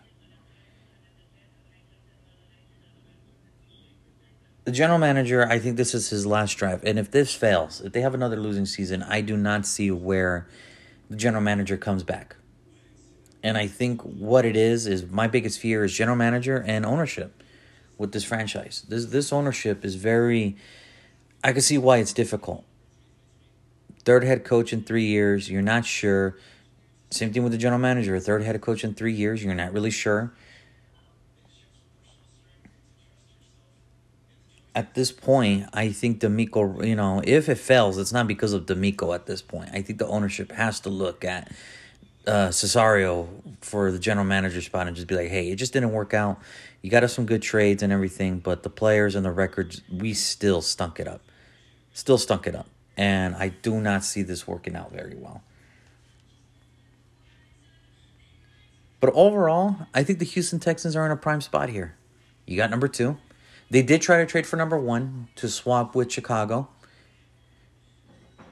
The 4.64 4.70
general 4.70 5.00
manager, 5.00 5.44
I 5.48 5.58
think 5.58 5.76
this 5.76 5.92
is 5.92 6.10
his 6.10 6.24
last 6.24 6.54
drive, 6.54 6.84
and 6.84 6.98
if 6.98 7.10
this 7.10 7.34
fails, 7.34 7.80
if 7.80 7.92
they 7.92 8.00
have 8.00 8.14
another 8.14 8.36
losing 8.36 8.66
season, 8.66 9.02
I 9.02 9.20
do 9.20 9.36
not 9.36 9.66
see 9.66 9.90
where 9.90 10.46
the 11.10 11.16
general 11.16 11.42
manager 11.42 11.76
comes 11.76 12.04
back. 12.04 12.36
And 13.42 13.58
I 13.58 13.66
think 13.66 14.02
what 14.02 14.44
it 14.44 14.56
is 14.56 14.86
is 14.86 15.10
my 15.10 15.26
biggest 15.26 15.58
fear 15.58 15.84
is 15.84 15.92
general 15.92 16.16
manager 16.16 16.62
and 16.66 16.86
ownership 16.86 17.42
with 17.98 18.12
this 18.12 18.24
franchise. 18.24 18.84
This 18.88 19.06
this 19.06 19.32
ownership 19.32 19.84
is 19.84 19.96
very 19.96 20.56
I 21.42 21.52
can 21.52 21.62
see 21.62 21.78
why 21.78 21.98
it's 21.98 22.12
difficult. 22.12 22.64
Third 24.04 24.24
head 24.24 24.44
coach 24.44 24.72
in 24.72 24.82
3 24.82 25.04
years, 25.04 25.50
you're 25.50 25.62
not 25.62 25.84
sure. 25.84 26.36
Same 27.10 27.32
thing 27.32 27.42
with 27.42 27.52
the 27.52 27.58
general 27.58 27.80
manager, 27.80 28.18
third 28.18 28.42
head 28.42 28.60
coach 28.60 28.84
in 28.84 28.94
3 28.94 29.12
years, 29.12 29.44
you're 29.44 29.54
not 29.54 29.72
really 29.72 29.90
sure. 29.90 30.32
At 34.74 34.94
this 34.94 35.12
point, 35.12 35.66
I 35.74 35.92
think 35.92 36.20
DeMeco, 36.20 36.86
you 36.86 36.96
know, 36.96 37.20
if 37.24 37.48
it 37.48 37.58
fails, 37.58 37.98
it's 37.98 38.12
not 38.12 38.26
because 38.26 38.54
of 38.54 38.66
DeMeco 38.66 39.14
at 39.14 39.26
this 39.26 39.42
point. 39.42 39.68
I 39.72 39.82
think 39.82 39.98
the 39.98 40.06
ownership 40.06 40.52
has 40.52 40.80
to 40.80 40.88
look 40.88 41.24
at 41.24 41.52
uh, 42.26 42.48
Caserio 42.48 43.28
for 43.60 43.90
the 43.90 43.98
general 43.98 44.26
manager 44.26 44.60
spot 44.60 44.86
and 44.86 44.96
just 44.96 45.08
be 45.08 45.14
like, 45.14 45.28
hey, 45.28 45.50
it 45.50 45.56
just 45.56 45.72
didn't 45.72 45.92
work 45.92 46.14
out. 46.14 46.40
You 46.80 46.90
got 46.90 47.04
us 47.04 47.12
some 47.12 47.26
good 47.26 47.42
trades 47.42 47.82
and 47.82 47.92
everything, 47.92 48.38
but 48.38 48.62
the 48.62 48.70
players 48.70 49.14
and 49.14 49.24
the 49.24 49.30
records, 49.30 49.82
we 49.92 50.14
still 50.14 50.62
stunk 50.62 50.98
it 50.98 51.06
up. 51.06 51.22
Still 51.92 52.18
stunk 52.18 52.46
it 52.46 52.54
up. 52.54 52.66
And 52.96 53.34
I 53.36 53.48
do 53.48 53.80
not 53.80 54.04
see 54.04 54.22
this 54.22 54.46
working 54.46 54.76
out 54.76 54.92
very 54.92 55.14
well. 55.14 55.42
But 59.00 59.12
overall, 59.14 59.88
I 59.94 60.04
think 60.04 60.18
the 60.18 60.24
Houston 60.24 60.60
Texans 60.60 60.94
are 60.94 61.04
in 61.04 61.10
a 61.10 61.16
prime 61.16 61.40
spot 61.40 61.70
here. 61.70 61.96
You 62.46 62.56
got 62.56 62.70
number 62.70 62.88
two. 62.88 63.18
They 63.70 63.82
did 63.82 64.02
try 64.02 64.18
to 64.18 64.26
trade 64.26 64.46
for 64.46 64.56
number 64.56 64.78
one 64.78 65.28
to 65.36 65.48
swap 65.48 65.94
with 65.94 66.12
Chicago. 66.12 66.68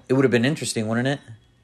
It 0.08 0.14
would 0.14 0.24
have 0.24 0.32
been 0.32 0.44
interesting, 0.44 0.88
wouldn't 0.88 1.06
it? 1.06 1.20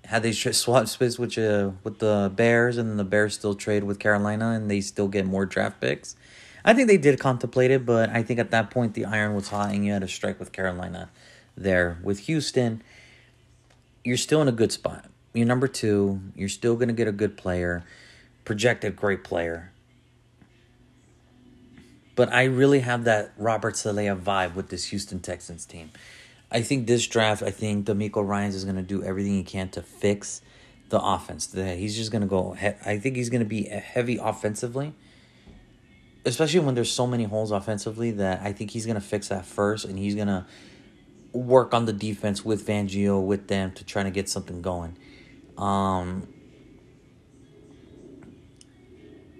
Had 0.07 0.23
they 0.23 0.33
swapped 0.33 0.89
space 0.89 1.19
with 1.19 1.37
uh, 1.37 1.71
with 1.85 1.99
the 1.99 2.33
Bears, 2.35 2.79
and 2.79 2.99
the 2.99 3.05
Bears 3.05 3.35
still 3.35 3.55
trade 3.55 3.85
with 3.85 3.99
Carolina, 3.99 4.51
and 4.51 4.71
they 4.71 4.81
still 4.81 5.09
get 5.09 5.27
more 5.27 5.47
draft 5.47 5.81
picks. 5.81 6.17
I 6.65 6.75
think 6.75 6.89
they 6.89 6.99
did 6.99 7.19
contemplate 7.21 7.71
it, 7.71 7.87
but 7.87 8.11
I 8.11 8.23
think 8.23 8.41
at 8.41 8.51
that 8.51 8.71
point 8.71 8.95
the 8.95 9.05
iron 9.05 9.35
was 9.35 9.49
hot, 9.49 9.71
and 9.71 9.85
you 9.85 9.93
had 9.93 10.03
a 10.03 10.09
strike 10.09 10.39
with 10.39 10.53
Carolina. 10.53 11.11
There 11.57 11.99
with 12.03 12.21
Houston, 12.21 12.83
you're 14.05 14.17
still 14.17 14.43
in 14.43 14.49
a 14.49 14.53
good 14.53 14.73
spot. 14.73 15.07
You're 15.33 15.47
number 15.47 15.69
two. 15.69 16.21
You're 16.35 16.51
still 16.51 16.75
going 16.75 16.89
to 16.89 16.95
get 16.95 17.09
a 17.09 17.13
good 17.13 17.37
player 17.37 17.85
projected 18.47 18.97
great 18.97 19.23
player. 19.23 19.73
But 22.15 22.33
I 22.33 22.45
really 22.45 22.81
have 22.81 23.05
that 23.05 23.33
Robert 23.37 23.77
Saleh 23.77 24.17
vibe 24.19 24.55
with 24.55 24.71
this 24.71 24.87
Houston 24.87 25.21
Texans 25.21 25.67
team. 25.67 25.91
I 26.51 26.63
think 26.63 26.87
this 26.87 27.07
draft, 27.07 27.43
I 27.43 27.51
think 27.51 27.87
DeMeco 27.87 28.27
Ryans 28.27 28.55
is 28.55 28.65
going 28.65 28.77
to 28.77 28.83
do 28.83 29.03
everything 29.03 29.35
he 29.35 29.43
can 29.43 29.69
to 29.71 29.83
fix 29.83 30.43
the 30.89 31.01
offense. 31.01 31.47
That 31.49 31.79
He's 31.79 31.97
just 31.97 32.13
going 32.13 32.23
to 32.23 32.29
go. 32.29 32.57
I 32.85 32.99
think 32.99 33.17
he's 33.17 33.31
going 33.31 33.43
to 33.43 33.49
be 33.49 33.65
heavy 33.65 34.17
offensively, 34.17 34.95
especially 36.25 36.61
when 36.61 36.75
there's 36.75 36.93
so 36.93 37.07
many 37.07 37.25
holes 37.25 37.51
offensively. 37.51 38.13
That 38.13 38.43
I 38.43 38.53
think 38.53 38.71
he's 38.71 38.87
going 38.87 38.95
to 38.95 39.01
fix 39.01 39.29
that 39.29 39.45
first, 39.45 39.85
and 39.85 39.99
he's 39.99 40.15
going 40.15 40.29
to 40.29 40.47
work 41.33 41.75
on 41.75 41.85
the 41.85 41.93
defense 41.93 42.45
with 42.45 42.67
Fangio 42.67 43.25
with 43.25 43.49
them 43.49 43.73
to 43.73 43.85
try 43.85 44.03
to 44.03 44.11
get 44.11 44.29
something 44.29 44.63
going. 44.63 44.97
Um, 45.59 46.29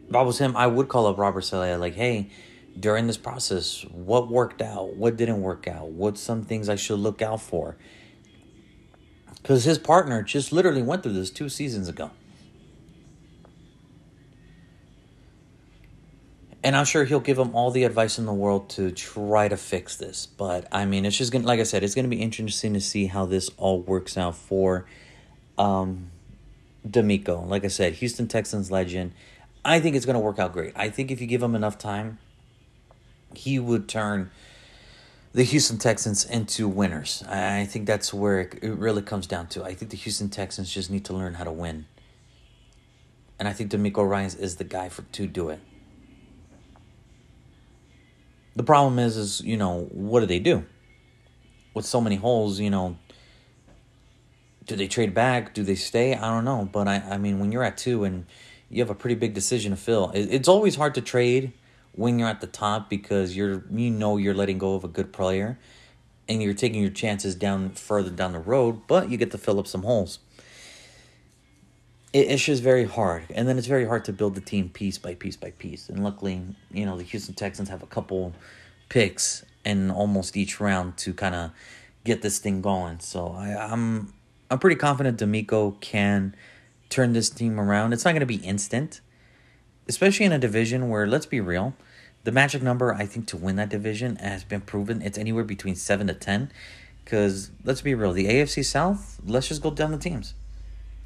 if 0.09 0.15
I 0.15 0.23
was 0.23 0.39
him, 0.39 0.57
I 0.57 0.67
would 0.67 0.89
call 0.89 1.07
up 1.07 1.19
Robert 1.19 1.43
Saleh 1.43 1.79
like, 1.79 1.95
hey, 1.95 2.31
during 2.79 3.07
this 3.07 3.17
process, 3.17 3.85
what 3.91 4.29
worked 4.29 4.63
out? 4.63 4.95
What 4.97 5.17
didn't 5.17 5.43
work 5.43 5.67
out? 5.67 5.89
what 5.89 6.19
some 6.19 6.43
things 6.43 6.69
I 6.69 6.77
should 6.77 6.99
look 6.99 7.23
out 7.23 7.41
for? 7.41 7.77
Because 9.41 9.65
his 9.65 9.79
partner 9.79 10.23
just 10.23 10.53
literally 10.53 10.83
went 10.83 11.03
through 11.03 11.13
this 11.13 11.31
two 11.31 11.49
seasons 11.49 11.89
ago. 11.89 12.11
And 16.65 16.75
I'm 16.75 16.85
sure 16.85 17.05
he'll 17.05 17.21
give 17.21 17.39
him 17.39 17.55
all 17.55 17.71
the 17.71 17.85
advice 17.85 18.19
in 18.19 18.27
the 18.27 18.35
world 18.35 18.71
to 18.71 18.91
try 18.91 19.47
to 19.47 19.57
fix 19.57 19.97
this. 19.97 20.27
But 20.27 20.67
I 20.73 20.85
mean, 20.85 21.05
it's 21.05 21.17
just 21.17 21.33
gonna, 21.33 21.47
like 21.47 21.61
I 21.61 21.63
said, 21.63 21.85
it's 21.85 21.95
gonna 21.95 22.09
be 22.09 22.21
interesting 22.21 22.75
to 22.75 22.81
see 22.81 23.07
how 23.07 23.25
this 23.25 23.51
all 23.57 23.81
works 23.83 24.19
out 24.19 24.35
for 24.35 24.85
um, 25.57 26.11
DeMeco. 26.89 27.49
Like 27.49 27.65
I 27.65 27.69
said, 27.69 27.95
Houston 27.95 28.29
Texans 28.29 28.71
legend. 28.71 29.13
I 29.65 29.81
think 29.81 29.97
it's 29.97 30.07
going 30.07 30.15
to 30.15 30.21
work 30.21 30.39
out 30.39 30.53
great. 30.53 30.73
I 30.77 30.91
think 30.91 31.11
if 31.11 31.21
you 31.21 31.27
give 31.27 31.43
him 31.43 31.57
enough 31.57 31.77
time, 31.77 32.19
he 33.37 33.59
would 33.59 33.89
turn 33.89 34.31
the 35.33 35.43
Houston 35.43 35.79
Texans 35.79 36.25
into 36.25 36.67
winners. 36.67 37.23
I 37.29 37.65
think 37.67 37.87
that's 37.87 38.13
where 38.15 38.41
it 38.41 38.63
really 38.63 39.03
comes 39.03 39.27
down 39.27 39.49
to. 39.49 39.65
I 39.65 39.75
think 39.75 39.91
the 39.91 39.97
Houston 39.97 40.31
Texans 40.31 40.73
just 40.73 40.91
need 40.91 41.05
to 41.07 41.13
learn 41.13 41.35
how 41.35 41.45
to 41.45 41.53
win. 41.53 41.87
And 43.39 43.47
I 43.47 43.53
think 43.53 43.71
DeMeco 43.71 44.09
Ryans 44.09 44.35
is 44.35 44.57
the 44.57 44.65
guy 44.65 44.89
for 44.89 45.03
to 45.03 45.27
do 45.27 45.51
it. 45.51 45.61
The 48.55 48.63
problem 48.63 48.99
is, 48.99 49.19
is 49.19 49.41
you 49.43 49.59
know, 49.59 49.89
what 49.93 50.21
do 50.21 50.27
they 50.27 50.39
do? 50.39 50.65
With 51.75 51.85
so 51.85 52.01
many 52.01 52.17
holes, 52.17 52.59
you 52.59 52.71
know, 52.71 52.97
do 54.65 54.75
they 54.75 54.89
trade 54.89 55.13
back? 55.13 55.53
Do 55.53 55.63
they 55.63 55.75
stay? 55.75 56.15
I 56.15 56.31
don't 56.31 56.47
know. 56.47 56.67
But 56.73 56.89
I, 56.89 56.97
I 57.11 57.19
mean, 57.19 57.39
when 57.39 57.53
you're 57.53 57.63
at 57.63 57.77
two 57.77 58.05
and 58.05 58.25
you 58.71 58.83
have 58.83 58.91
a 58.91 58.95
pretty 58.95 59.15
big 59.15 59.35
decision 59.35 59.71
to 59.71 59.77
fill. 59.77 60.11
It's 60.15 60.49
always 60.49 60.77
hard 60.77 60.95
to 60.95 61.01
trade 61.01 61.53
when 61.97 62.19
you're 62.19 62.29
at 62.29 62.41
the 62.41 62.47
top 62.47 62.89
because 62.89 63.37
you're 63.37 63.65
you 63.71 63.91
know 63.91 64.17
you're 64.17 64.35
letting 64.35 64.59
go 64.59 64.75
of 64.75 64.85
a 64.85 64.89
good 64.89 65.13
player 65.13 65.59
and 66.29 66.43
you're 66.43 66.55
taking 66.55 66.81
your 66.81 66.91
chances 66.91 67.35
down 67.35 67.71
further 67.71 68.11
down 68.11 68.33
the 68.33 68.39
road, 68.39 68.83
but 68.87 69.11
you 69.11 69.17
get 69.17 69.31
to 69.31 69.39
fill 69.39 69.59
up 69.59 69.67
some 69.67 69.83
holes. 69.83 70.19
It, 72.13 72.31
it's 72.31 72.45
just 72.45 72.63
very 72.63 72.85
hard, 72.85 73.25
and 73.31 73.49
then 73.49 73.59
it's 73.59 73.67
very 73.67 73.87
hard 73.87 74.05
to 74.07 74.13
build 74.13 74.35
the 74.35 74.41
team 74.41 74.69
piece 74.69 74.99
by 74.99 75.15
piece 75.15 75.37
by 75.37 75.51
piece. 75.53 75.89
And 75.89 76.05
luckily, 76.05 76.43
you 76.71 76.87
know 76.87 76.97
the 76.97 77.05
Houston 77.05 77.35
Texans 77.35 77.69
have 77.69 77.83
a 77.83 77.87
couple 77.87 78.33
picks 78.89 79.45
in 79.65 79.91
almost 79.91 80.37
each 80.37 80.61
round 80.61 80.97
to 80.99 81.13
kind 81.13 81.35
of 81.35 81.51
get 82.05 82.23
this 82.23 82.39
thing 82.39 82.63
going. 82.63 83.01
So 83.01 83.33
I, 83.33 83.73
I'm 83.73 84.13
I'm 84.51 84.59
pretty 84.59 84.77
confident 84.77 85.19
DeMeco 85.19 85.81
can 85.81 86.35
turn 86.89 87.13
this 87.13 87.31
team 87.31 87.59
around. 87.59 87.93
It's 87.93 88.05
not 88.05 88.13
going 88.13 88.21
to 88.21 88.27
be 88.27 88.37
instant, 88.37 89.01
especially 89.89 90.27
in 90.27 90.33
a 90.33 90.39
division 90.39 90.89
where, 90.89 91.07
let's 91.07 91.27
be 91.27 91.41
real, 91.41 91.75
the 92.27 92.33
magic 92.33 92.61
number 92.61 92.93
I 92.93 93.07
think 93.07 93.29
to 93.29 93.37
win 93.37 93.55
that 93.55 93.69
division 93.69 94.17
has 94.17 94.43
been 94.43 94.61
proven. 94.61 95.01
It's 95.01 95.17
anywhere 95.17 95.45
between 95.45 95.77
seven 95.77 96.09
to 96.09 96.13
ten. 96.13 96.51
Because 97.05 97.53
let's 97.63 97.83
be 97.83 97.95
real, 97.95 98.13
the 98.13 98.27
AFC 98.27 98.65
South. 98.65 99.21
Let's 99.25 99.47
just 99.47 99.63
go 99.63 99.71
down 99.71 99.93
the 99.93 99.97
teams. 99.97 100.35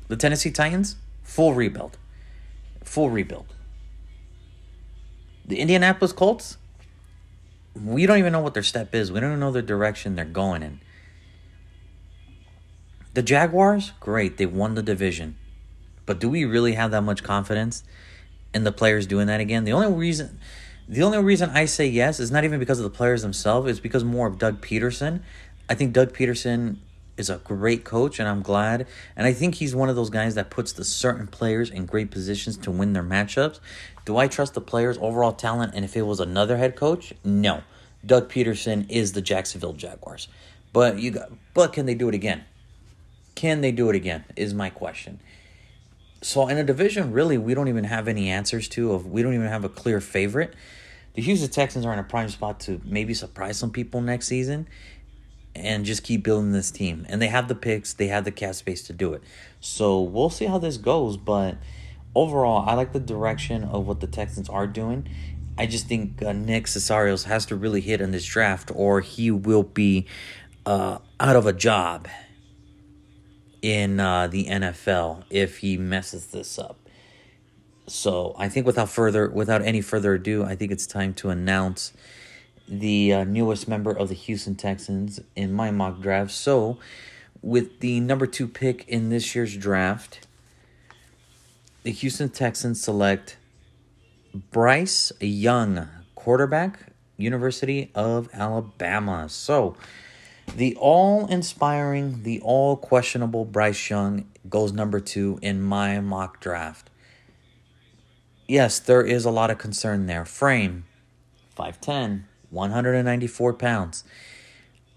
The 0.09 0.17
Tennessee 0.17 0.51
Titans, 0.51 0.97
full 1.23 1.53
rebuild, 1.53 1.99
full 2.83 3.11
rebuild. 3.11 3.53
The 5.45 5.59
Indianapolis 5.61 6.15
Colts, 6.15 6.57
we 7.75 8.07
don't 8.07 8.17
even 8.17 8.33
know 8.33 8.41
what 8.41 8.55
their 8.55 8.63
step 8.63 8.95
is. 8.95 9.13
We 9.13 9.21
don't 9.21 9.33
even 9.33 9.41
know 9.41 9.53
the 9.53 9.61
direction 9.61 10.17
they're 10.17 10.25
going 10.25 10.63
in. 10.63 10.81
The 13.13 13.23
Jaguars, 13.23 13.93
great, 14.01 14.39
they 14.39 14.47
won 14.47 14.75
the 14.75 14.83
division. 14.83 15.37
But 16.07 16.19
do 16.19 16.31
we 16.31 16.47
really 16.47 16.73
have 16.73 16.93
that 16.93 17.03
much 17.03 17.23
confidence 17.23 17.85
in 18.55 18.65
the 18.65 18.73
players 18.73 19.07
doing 19.07 19.27
that 19.27 19.41
again? 19.41 19.65
The 19.65 19.75
only 19.75 19.93
reason 19.93 20.39
the 20.91 21.05
only 21.05 21.19
reason 21.19 21.51
I 21.51 21.67
say 21.67 21.87
yes 21.87 22.19
is 22.19 22.33
not 22.33 22.43
even 22.43 22.59
because 22.59 22.81
of 22.81 22.83
the 22.83 22.91
players 22.91 23.23
themselves, 23.23 23.71
it's 23.71 23.79
because 23.79 24.03
more 24.03 24.27
of 24.27 24.39
Doug 24.39 24.61
Pederson. 24.61 25.21
I 25.69 25.75
think 25.75 25.93
Doug 25.93 26.13
Pederson 26.13 26.79
is 27.17 27.31
a 27.31 27.37
great 27.37 27.85
coach 27.85 28.19
and 28.19 28.29
I'm 28.29 28.43
glad. 28.43 28.89
And 29.15 29.25
I 29.25 29.33
think 29.33 29.55
he's 29.55 29.73
one 29.73 29.89
of 29.89 29.95
those 29.95 30.11
guys 30.11 30.35
that 30.35 30.51
puts 30.51 30.73
the 30.73 30.85
certain 30.85 31.29
players 31.29 31.71
in 31.71 31.87
great 31.87 32.11
positions 32.11 32.57
to 32.59 32.73
win 32.73 32.93
their 32.93 33.05
matchups. 33.05 33.61
Do 34.05 34.17
I 34.17 34.27
trust 34.27 34.55
the 34.55 34.61
players' 34.61 34.99
overall 35.01 35.33
talent? 35.33 35.75
And 35.77 35.85
if 35.85 35.97
it 35.97 36.03
was 36.03 36.19
another 36.19 36.57
head 36.57 36.75
coach, 36.75 37.15
no. 37.23 37.63
Doug 38.05 38.29
Pederson 38.29 38.91
is 38.91 39.13
the 39.13 39.23
Jacksonville 39.23 39.75
Jaguars. 39.75 40.27
But 40.73 40.99
you 40.99 41.13
got 41.13 41.31
but 41.55 41.73
can 41.73 41.87
they 41.87 41.95
do 41.95 42.09
it 42.09 42.17
again? 42.17 42.45
Can 43.37 43.61
they 43.61 43.71
do 43.71 43.91
it 43.91 43.95
again? 43.95 44.25
Is 44.35 44.55
my 44.55 44.71
question. 44.71 45.21
So 46.23 46.49
in 46.49 46.59
a 46.59 46.65
division, 46.65 47.13
really, 47.13 47.39
we 47.39 47.55
don't 47.55 47.69
even 47.69 47.85
have 47.85 48.09
any 48.09 48.29
answers 48.29 48.69
to. 48.71 48.93
Of 48.93 49.07
we 49.07 49.23
don't 49.23 49.35
even 49.35 49.47
have 49.47 49.65
a 49.65 49.69
clear 49.69 50.01
favorite. 50.01 50.55
The 51.15 51.23
Houston 51.23 51.51
Texans 51.51 51.85
are 51.85 51.93
in 51.93 51.99
a 51.99 52.05
prime 52.05 52.29
spot 52.29 52.61
to 52.61 52.81
maybe 52.85 53.15
surprise 53.15 53.59
some 53.59 53.71
people 53.71 54.01
next 54.01 54.27
season, 54.27 54.69
and 55.55 55.85
just 55.85 56.03
keep 56.03 56.23
building 56.23 56.53
this 56.53 56.71
team. 56.71 57.05
And 57.09 57.21
they 57.21 57.27
have 57.29 57.49
the 57.49 57.55
picks, 57.55 57.93
they 57.93 58.09
have 58.09 58.25
the 58.25 58.31
cap 58.31 58.55
space 58.55 58.83
to 58.85 58.93
do 58.93 59.13
it. 59.15 59.23
So 59.61 60.01
we'll 60.01 60.31
see 60.31 60.47
how 60.47 60.59
this 60.59 60.77
goes. 60.77 61.17
But 61.17 61.57
overall, 62.15 62.69
I 62.69 62.75
like 62.75 62.93
the 62.93 63.01
direction 63.01 63.65
of 63.65 63.87
what 63.87 64.01
the 64.01 64.07
Texans 64.07 64.49
are 64.49 64.67
doing. 64.67 65.09
I 65.59 65.67
just 65.67 65.87
think 65.87 66.23
uh, 66.23 66.33
Nick 66.33 66.65
Caserio 66.65 67.23
has 67.25 67.47
to 67.47 67.57
really 67.57 67.81
hit 67.81 68.01
in 68.01 68.13
this 68.13 68.25
draft, 68.25 68.71
or 68.75 69.01
he 69.01 69.31
will 69.31 69.65
be 69.65 70.07
uh, 70.65 70.99
out 71.19 71.37
of 71.37 71.47
a 71.47 71.53
job 71.53 72.09
in 73.61 74.01
uh, 74.01 74.27
the 74.27 74.47
NFL 74.47 75.25
if 75.29 75.59
he 75.59 75.77
messes 75.77 76.27
this 76.27 76.59
up. 76.59 76.80
So 77.91 78.35
I 78.39 78.49
think 78.49 78.67
without 78.67 78.89
further, 78.89 79.29
without 79.29 79.63
any 79.63 79.81
further 79.81 80.15
ado, 80.15 80.45
I 80.45 80.55
think 80.55 80.71
it's 80.71 80.87
time 80.87 81.13
to 81.15 81.31
announce 81.31 81.93
the 82.69 83.13
uh, 83.13 83.25
newest 83.25 83.67
member 83.67 83.91
of 83.91 84.09
the 84.09 84.15
Houston 84.15 84.55
Texans 84.55 85.21
in 85.35 85.53
my 85.53 85.73
mock 85.73 86.01
draft. 86.01 86.31
So, 86.31 86.79
with 87.43 87.81
the 87.81 87.99
number 88.01 88.27
two 88.27 88.47
pick 88.47 88.87
in 88.87 89.09
this 89.09 89.35
year's 89.35 89.57
draft, 89.57 90.27
the 91.83 91.91
Houston 91.91 92.29
Texans 92.29 92.81
select 92.81 93.37
Bryce 94.53 95.11
Young, 95.21 95.89
quarterback, 96.15 96.93
University 97.17 97.91
of 97.95 98.29
Alabama. 98.33 99.29
So, 99.29 99.75
the 100.55 100.77
all 100.77 101.27
inspiring, 101.27 102.23
the 102.23 102.41
all 102.41 102.77
questionable 102.77 103.45
Bryce 103.45 103.91
Young 103.91 104.27
goes 104.49 104.73
number 104.73 105.01
two 105.01 105.41
in 105.43 105.61
my 105.61 105.99
mock 106.01 106.41
draft. 106.41 106.90
Yes, 108.51 108.81
there 108.81 109.03
is 109.03 109.25
a 109.25 109.31
lot 109.31 109.53
of 109.53 109.59
concern 109.59 110.07
there. 110.07 110.25
Frame 110.25 110.85
5'10, 111.57 112.25
194 112.51 113.53
pounds. 113.53 114.03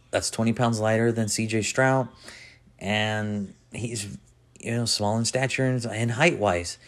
That's 0.10 0.32
20 0.32 0.54
pounds 0.54 0.80
lighter 0.80 1.12
than 1.12 1.28
CJ 1.28 1.64
Stroud. 1.64 2.08
And 2.80 3.54
he's, 3.72 4.18
you 4.60 4.72
know, 4.72 4.86
small 4.86 5.20
in 5.20 5.26
stature 5.26 5.68
and, 5.68 5.86
and 5.86 6.10
height 6.14 6.40
wise. 6.40 6.80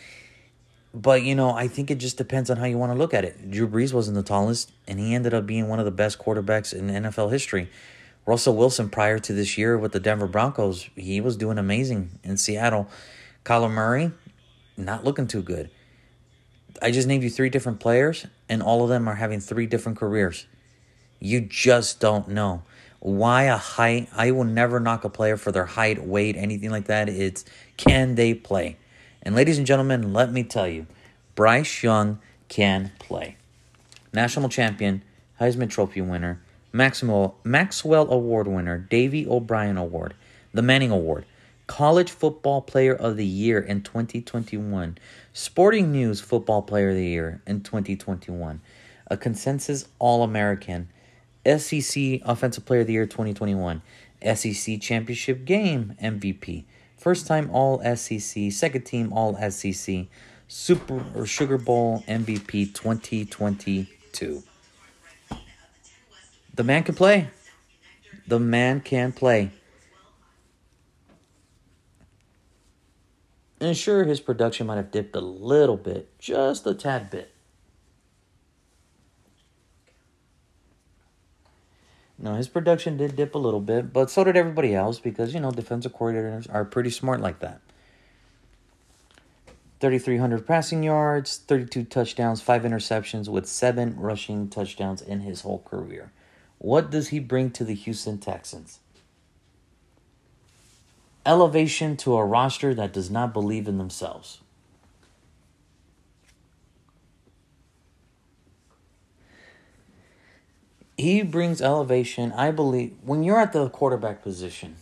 But, 0.92 1.22
you 1.22 1.36
know, 1.36 1.52
I 1.52 1.68
think 1.68 1.92
it 1.92 2.00
just 2.00 2.18
depends 2.18 2.50
on 2.50 2.58
how 2.58 2.66
you 2.66 2.80
want 2.80 2.92
to 2.92 2.98
look 2.98 3.14
at 3.14 3.24
it. 3.24 3.52
Drew 3.52 3.68
Brees 3.68 3.94
wasn't 3.94 4.16
the 4.16 4.24
tallest, 4.24 4.72
and 4.88 5.00
he 5.00 5.14
ended 5.14 5.36
up 5.36 5.46
being 5.46 5.68
one 5.68 5.78
of 5.78 5.86
the 5.86 5.92
best 5.92 6.18
quarterbacks 6.18 6.74
in 6.74 6.88
NFL 6.88 7.32
history. 7.32 7.70
Russell 8.26 8.56
Wilson, 8.56 8.90
prior 8.90 9.20
to 9.20 9.34
this 9.34 9.56
year 9.56 9.78
with 9.78 9.92
the 9.92 10.00
Denver 10.00 10.26
Broncos, 10.26 10.90
he 10.96 11.22
was 11.22 11.38
doing 11.38 11.60
amazing 11.60 12.18
in 12.24 12.38
Seattle. 12.38 12.90
Kyler 13.44 13.70
Murray, 13.70 14.14
not 14.76 15.04
looking 15.04 15.28
too 15.28 15.44
good. 15.44 15.70
I 16.82 16.92
just 16.92 17.08
named 17.08 17.24
you 17.24 17.30
three 17.30 17.50
different 17.50 17.80
players, 17.80 18.26
and 18.50 18.62
all 18.62 18.84
of 18.84 18.90
them 18.90 19.08
are 19.08 19.16
having 19.16 19.40
three 19.40 19.66
different 19.66 19.98
careers. 19.98 20.46
You 21.20 21.42
just 21.42 22.00
don't 22.00 22.28
know. 22.30 22.64
Why 23.00 23.44
a 23.44 23.58
height? 23.58 24.10
I 24.16 24.32
will 24.32 24.44
never 24.46 24.80
knock 24.80 25.04
a 25.04 25.10
player 25.10 25.38
for 25.38 25.52
their 25.52 25.66
height, 25.66 26.04
weight, 26.04 26.36
anything 26.36 26.72
like 26.72 26.86
that. 26.86 27.08
It's 27.08 27.46
can 27.78 28.16
they 28.16 28.34
play? 28.34 28.78
And 29.22 29.36
ladies 29.36 29.58
and 29.58 29.68
gentlemen, 29.68 30.14
let 30.14 30.32
me 30.32 30.44
tell 30.44 30.68
you, 30.68 30.88
Bryce 31.36 31.84
Young 31.84 32.20
can 32.48 32.92
play. 33.00 33.38
National 34.14 34.50
champion, 34.50 35.04
Heisman 35.40 35.70
Trophy 35.70 36.02
winner, 36.02 36.42
Maxwell, 36.72 37.36
Maxwell 37.44 38.12
Award 38.12 38.48
winner, 38.48 38.78
Davy 38.78 39.28
O'Brien 39.28 39.78
Award, 39.78 40.14
the 40.54 40.62
Manning 40.62 40.92
Award, 40.92 41.26
College 41.68 42.12
Football 42.12 42.62
Player 42.62 42.94
of 42.94 43.18
the 43.18 43.26
Year 43.26 43.60
in 43.60 43.82
2021, 43.82 44.98
Sporting 45.34 45.92
News 45.92 46.22
Football 46.22 46.62
Player 46.62 46.90
of 46.90 46.96
the 46.96 47.06
Year 47.06 47.42
in 47.48 47.62
2021, 47.62 48.62
a 49.08 49.18
consensus 49.18 49.88
All 49.98 50.24
American, 50.24 50.90
SEC 51.46 52.22
Offensive 52.24 52.66
Player 52.66 52.82
of 52.82 52.88
the 52.88 52.94
Year 52.94 53.06
2021, 53.06 53.82
SEC 54.36 54.80
Championship 54.80 55.46
Game 55.46 55.96
MVP, 56.02 56.66
first 56.98 57.26
time 57.26 57.50
All 57.52 57.82
SEC, 57.96 58.52
second 58.52 58.84
team 58.84 59.12
All 59.12 59.36
SEC, 59.50 60.06
Super 60.48 61.04
or 61.16 61.26
Sugar 61.26 61.58
Bowl 61.58 62.04
MVP 62.08 62.74
2022. 62.74 64.44
The 66.54 66.64
man 66.64 66.84
can 66.84 66.96
play. 66.96 67.30
The 68.28 68.40
man 68.40 68.82
can 68.82 69.12
play. 69.12 69.52
And 73.66 73.76
sure, 73.76 74.04
his 74.04 74.20
production 74.20 74.68
might 74.68 74.76
have 74.76 74.92
dipped 74.92 75.16
a 75.16 75.20
little 75.20 75.76
bit, 75.76 76.20
just 76.20 76.68
a 76.68 76.76
tad 76.76 77.10
bit. 77.10 77.34
No, 82.20 82.36
his 82.36 82.48
production 82.48 82.96
did 82.96 83.16
dip 83.16 83.34
a 83.34 83.40
little 83.40 83.60
bit, 83.60 83.92
but 83.92 84.12
so 84.12 84.24
did 84.24 84.38
everybody 84.38 84.76
else 84.76 85.00
because, 85.00 85.34
you 85.34 85.40
know, 85.40 85.50
defensive 85.50 85.96
coordinators 85.96 86.48
are 86.54 86.64
pretty 86.64 86.92
smart 86.92 87.22
like 87.22 87.40
that. 87.40 87.60
3,300 89.80 90.46
passing 90.46 90.84
yards, 90.84 91.38
32 91.38 91.86
touchdowns, 91.86 92.44
5 92.44 92.62
interceptions, 92.62 93.28
with 93.28 93.48
7 93.48 94.00
rushing 94.00 94.48
touchdowns 94.48 95.02
in 95.02 95.22
his 95.22 95.42
whole 95.42 95.64
career. 95.66 96.12
What 96.60 96.92
does 96.92 97.08
he 97.08 97.18
bring 97.18 97.50
to 97.54 97.64
the 97.64 97.74
Houston 97.74 98.20
Texans? 98.20 98.78
Elevation 101.26 101.98
to 101.98 102.16
a 102.16 102.26
roster 102.26 102.74
that 102.74 102.94
does 102.94 103.10
not 103.10 103.34
believe 103.34 103.68
in 103.68 103.78
themselves. 103.78 104.42
He 110.98 111.24
brings 111.24 111.62
elevation, 111.62 112.32
I 112.32 112.52
believe, 112.52 112.96
when 113.04 113.24
you're 113.24 113.40
at 113.40 113.52
the 113.52 113.70
quarterback 113.70 114.24
position. 114.24 114.76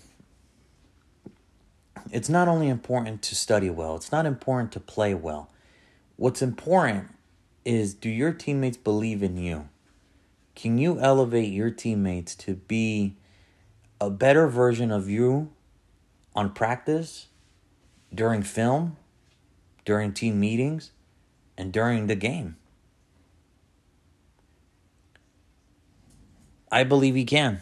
It's 2.12 2.30
not 2.30 2.48
only 2.48 2.70
important 2.70 3.24
to 3.24 3.36
study 3.36 3.72
well, 3.72 3.96
it's 3.96 4.12
not 4.12 4.28
important 4.28 4.72
to 4.74 4.80
play 4.80 5.16
well. 5.16 5.50
What's 6.16 6.44
important 6.44 7.08
is 7.66 7.96
do 7.96 8.10
your 8.10 8.32
teammates 8.32 8.78
believe 8.78 9.24
in 9.24 9.38
you? 9.38 9.70
Can 10.54 10.78
you 10.78 11.00
elevate 11.00 11.52
your 11.52 11.72
teammates 11.72 12.36
to 12.36 12.54
be 12.54 13.16
a 14.00 14.12
better 14.12 14.48
version 14.48 14.92
of 14.92 15.10
you 15.10 15.50
on 16.36 16.54
practice, 16.54 17.28
during 18.14 18.44
film, 18.44 18.98
during 19.86 20.14
team 20.14 20.40
meetings, 20.40 20.92
and 21.58 21.72
during 21.72 22.08
the 22.08 22.16
game. 22.16 22.56
I 26.72 26.84
believe 26.84 27.16
he 27.16 27.26
can. 27.26 27.62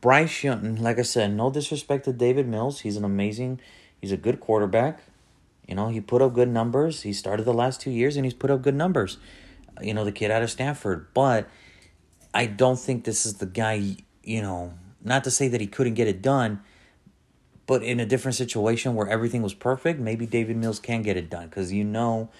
Bryce 0.00 0.44
Young, 0.44 0.76
like 0.76 0.98
I 0.98 1.02
said, 1.02 1.32
no 1.32 1.50
disrespect 1.50 2.04
to 2.04 2.12
Davis 2.12 2.46
Mills. 2.46 2.80
He's 2.80 2.96
an 2.96 3.04
amazing, 3.04 3.60
he's 4.00 4.12
a 4.12 4.16
good 4.16 4.38
quarterback. 4.38 5.00
You 5.66 5.74
know, 5.74 5.88
he 5.88 6.00
put 6.00 6.22
up 6.22 6.34
good 6.34 6.48
numbers. 6.48 7.02
He 7.02 7.12
started 7.12 7.44
the 7.44 7.52
last 7.52 7.80
two 7.80 7.90
years 7.90 8.16
and 8.16 8.24
he's 8.24 8.34
put 8.34 8.50
up 8.50 8.62
good 8.62 8.74
numbers. 8.74 9.18
You 9.82 9.94
know, 9.94 10.04
the 10.04 10.12
kid 10.12 10.30
out 10.30 10.42
of 10.42 10.50
Stanford. 10.50 11.08
But 11.12 11.48
I 12.32 12.46
don't 12.46 12.78
think 12.78 13.04
this 13.04 13.26
is 13.26 13.34
the 13.34 13.46
guy, 13.46 13.96
you 14.22 14.40
know, 14.40 14.74
not 15.08 15.24
to 15.24 15.30
say 15.30 15.48
that 15.48 15.60
he 15.60 15.66
couldn't 15.66 15.94
get 15.94 16.06
it 16.06 16.22
done, 16.22 16.60
but 17.66 17.82
in 17.82 18.00
a 18.00 18.06
different 18.06 18.34
situation 18.34 18.94
where 18.94 19.08
everything 19.08 19.42
was 19.42 19.54
perfect, 19.54 20.00
maybe 20.00 20.26
Davis 20.26 20.56
Mills 20.56 20.80
can 20.80 21.02
get 21.02 21.16
it 21.16 21.28
done 21.28 21.48
because 21.48 21.72
you 21.72 21.84
know 21.84 22.30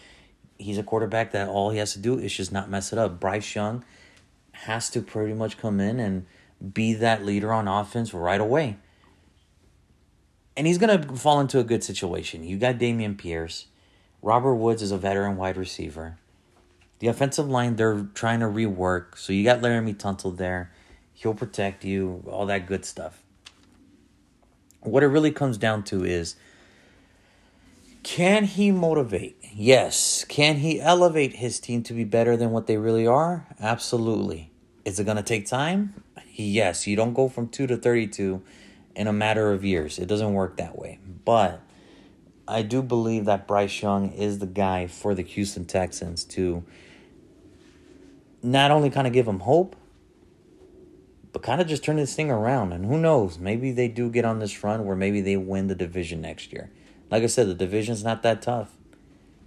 he's 0.58 0.78
a 0.78 0.82
quarterback 0.82 1.32
that 1.32 1.48
all 1.48 1.70
he 1.70 1.78
has 1.78 1.92
to 1.92 1.98
do 1.98 2.18
is 2.18 2.34
just 2.34 2.52
not 2.52 2.70
mess 2.70 2.92
it 2.92 2.98
up. 2.98 3.20
Bryce 3.20 3.54
Young 3.54 3.84
has 4.52 4.90
to 4.90 5.00
pretty 5.00 5.34
much 5.34 5.58
come 5.58 5.80
in 5.80 6.00
and 6.00 6.26
be 6.72 6.94
that 6.94 7.24
leader 7.24 7.52
on 7.52 7.68
offense 7.68 8.12
right 8.12 8.40
away. 8.40 8.76
And 10.56 10.66
he's 10.66 10.78
going 10.78 11.00
to 11.00 11.14
fall 11.14 11.38
into 11.40 11.60
a 11.60 11.64
good 11.64 11.84
situation. 11.84 12.42
You 12.42 12.58
got 12.58 12.78
Dameon 12.78 13.16
Pierce. 13.16 13.66
Robert 14.22 14.54
Woods 14.54 14.82
is 14.82 14.90
a 14.90 14.98
veteran 14.98 15.36
wide 15.36 15.56
receiver. 15.56 16.18
The 16.98 17.06
offensive 17.06 17.48
line, 17.48 17.76
they're 17.76 18.08
trying 18.14 18.40
to 18.40 18.46
rework. 18.46 19.16
So 19.16 19.32
you 19.32 19.44
got 19.44 19.60
Laremy 19.60 19.94
Tunsil 19.94 20.36
there. 20.36 20.72
He'll 21.18 21.34
protect 21.34 21.84
you, 21.84 22.22
all 22.30 22.46
that 22.46 22.68
good 22.68 22.84
stuff. 22.84 23.24
What 24.82 25.02
it 25.02 25.08
really 25.08 25.32
comes 25.32 25.58
down 25.58 25.82
to 25.84 26.04
is 26.04 26.36
can 28.04 28.44
he 28.44 28.70
motivate? 28.70 29.36
Yes. 29.52 30.24
Can 30.28 30.58
he 30.58 30.80
elevate 30.80 31.34
his 31.34 31.58
team 31.58 31.82
to 31.82 31.92
be 31.92 32.04
better 32.04 32.36
than 32.36 32.52
what 32.52 32.68
they 32.68 32.76
really 32.76 33.04
are? 33.04 33.48
Absolutely. 33.58 34.52
Is 34.84 35.00
it 35.00 35.04
going 35.04 35.16
to 35.16 35.24
take 35.24 35.44
time? 35.44 36.04
Yes. 36.34 36.86
You 36.86 36.94
don't 36.94 37.14
go 37.14 37.28
from 37.28 37.48
2 37.48 37.66
to 37.66 37.76
32 37.76 38.40
in 38.94 39.08
a 39.08 39.12
matter 39.12 39.52
of 39.52 39.64
years. 39.64 39.98
It 39.98 40.06
doesn't 40.06 40.32
work 40.32 40.56
that 40.58 40.78
way. 40.78 41.00
But 41.24 41.60
I 42.46 42.62
do 42.62 42.80
believe 42.80 43.24
that 43.24 43.48
Bryce 43.48 43.82
Young 43.82 44.12
is 44.12 44.38
the 44.38 44.46
guy 44.46 44.86
for 44.86 45.16
the 45.16 45.22
Houston 45.22 45.64
Texans 45.64 46.22
to 46.26 46.62
not 48.40 48.70
only 48.70 48.88
kind 48.88 49.08
of 49.08 49.12
give 49.12 49.26
them 49.26 49.40
hope, 49.40 49.74
but 51.32 51.42
kind 51.42 51.60
of 51.60 51.66
just 51.66 51.84
turn 51.84 51.96
this 51.96 52.14
thing 52.14 52.30
around. 52.30 52.72
And 52.72 52.86
who 52.86 52.98
knows? 52.98 53.38
Maybe 53.38 53.72
they 53.72 53.88
do 53.88 54.10
get 54.10 54.24
on 54.24 54.38
this 54.38 54.62
run 54.64 54.84
where 54.84 54.96
maybe 54.96 55.20
they 55.20 55.36
win 55.36 55.66
the 55.66 55.74
division 55.74 56.20
next 56.20 56.52
year. 56.52 56.70
Like 57.10 57.22
I 57.22 57.26
said, 57.26 57.48
the 57.48 57.54
division's 57.54 58.04
not 58.04 58.22
that 58.22 58.42
tough. 58.42 58.76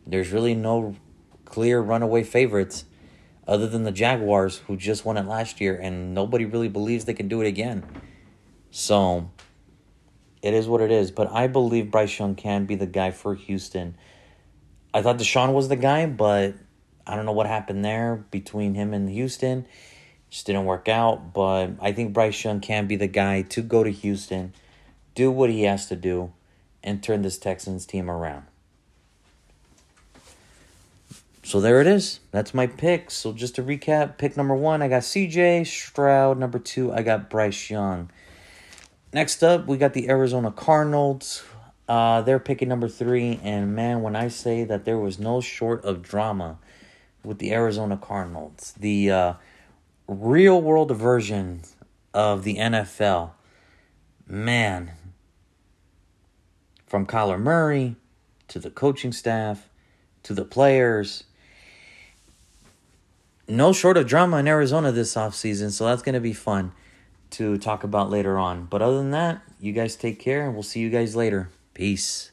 There's 0.06 0.32
really 0.32 0.56
no 0.56 0.96
clear 1.46 1.80
runaway 1.82 2.24
favorites 2.24 2.86
other 3.48 3.68
than 3.68 3.84
the 3.84 3.92
Jaguars, 3.92 4.58
who 4.68 4.78
just 4.78 5.04
won 5.04 5.18
it 5.18 5.26
last 5.26 5.60
year, 5.60 5.76
and 5.76 6.14
nobody 6.14 6.46
really 6.46 6.70
believes 6.70 7.06
they 7.06 7.14
can 7.14 7.28
do 7.28 7.42
it 7.42 7.48
again. 7.48 7.84
So 8.70 9.30
it 10.42 10.54
is 10.54 10.68
what 10.68 10.82
it 10.82 10.92
is. 10.92 11.12
But 11.12 11.32
I 11.32 11.48
believe 11.48 11.92
Bryce 11.92 12.18
Young 12.18 12.36
can 12.36 12.66
be 12.66 12.76
the 12.76 12.86
guy 12.86 13.12
for 13.12 13.36
Houston. 13.36 13.96
I 14.94 15.02
thought 15.02 15.18
Deshaun 15.18 15.54
was 15.54 15.70
the 15.70 15.76
guy, 15.76 16.06
but 16.06 16.56
I 17.06 17.16
don't 17.16 17.26
know 17.26 17.32
what 17.32 17.48
happened 17.48 17.84
there 17.84 18.26
between 18.32 18.76
him 18.76 18.94
and 18.94 19.10
Houston. 19.10 19.66
Just 20.32 20.48
didn't 20.48 20.66
work 20.66 20.88
out. 20.88 21.34
But 21.34 21.72
I 21.80 21.92
think 21.92 22.14
Bryce 22.14 22.44
Young 22.44 22.62
can 22.62 22.88
be 22.88 22.96
the 22.96 23.08
guy 23.08 23.44
to 23.44 23.62
go 23.62 23.84
to 23.84 23.92
Houston, 23.92 24.54
do 25.14 25.30
what 25.30 25.52
he 25.52 25.64
has 25.64 25.86
to 25.88 25.96
do, 25.96 26.32
and 26.84 27.04
turn 27.04 27.22
this 27.22 27.38
Texans 27.38 27.86
team 27.86 28.10
around. 28.10 28.46
So 31.44 31.60
there 31.60 31.82
it 31.82 31.88
is. 31.88 32.22
That's 32.32 32.54
my 32.54 32.66
picks. 32.66 33.14
So 33.14 33.34
just 33.34 33.56
to 33.56 33.64
recap, 33.64 34.18
pick 34.18 34.38
number 34.38 34.56
one, 34.56 34.82
I 34.82 34.88
got 34.88 35.02
CJ 35.02 35.68
Stroud. 35.68 36.40
Number 36.40 36.60
two, 36.60 36.94
I 36.94 37.02
got 37.02 37.30
Bryce 37.30 37.70
Young. 37.70 38.10
Next 39.14 39.44
up, 39.44 39.68
we 39.68 39.78
got 39.78 39.94
the 39.94 40.08
Arizona 40.10 40.52
Cardinals. 40.52 41.44
Uh, 41.90 42.22
they're 42.22 42.40
picking 42.40 42.70
number 42.70 42.88
three, 42.88 43.38
and 43.44 43.76
man, 43.76 44.02
when 44.02 44.16
I 44.16 44.30
say 44.30 44.64
that 44.64 44.86
there 44.86 44.98
was 44.98 45.20
no 45.20 45.42
short 45.42 45.84
of 45.84 46.02
drama 46.02 46.58
with 47.22 47.40
the 47.40 47.52
Arizona 47.52 47.98
Cardinals, 47.98 48.74
the 48.80 49.12
uh, 49.12 49.34
real 50.08 50.62
world 50.62 50.96
version 50.96 51.62
of 52.14 52.44
the 52.44 52.58
NFL, 52.58 53.32
man, 54.28 54.92
from 56.86 57.06
Kyler 57.06 57.40
Murray 57.40 57.96
to 58.48 58.60
the 58.60 58.70
coaching 58.70 59.12
staff 59.12 59.70
to 60.24 60.34
the 60.34 60.46
players, 60.46 61.24
no 63.48 63.74
short 63.74 63.98
of 63.98 64.08
drama 64.08 64.38
in 64.38 64.48
Arizona 64.48 64.92
this 64.92 65.16
offseason, 65.16 65.72
so 65.72 65.86
that's 65.86 66.02
going 66.02 66.16
to 66.16 66.22
be 66.22 66.34
fun 66.34 66.72
to 67.32 67.58
talk 67.58 67.84
about 67.84 68.10
later 68.10 68.38
on. 68.38 68.66
But 68.66 68.82
other 68.82 68.98
than 68.98 69.12
that, 69.12 69.42
you 69.60 69.74
guys 69.74 69.96
take 69.96 70.20
care 70.20 70.46
and 70.46 70.54
we'll 70.54 70.64
see 70.64 70.80
you 70.80 70.90
guys 70.90 71.16
later. 71.16 71.50
Peace. 71.74 72.31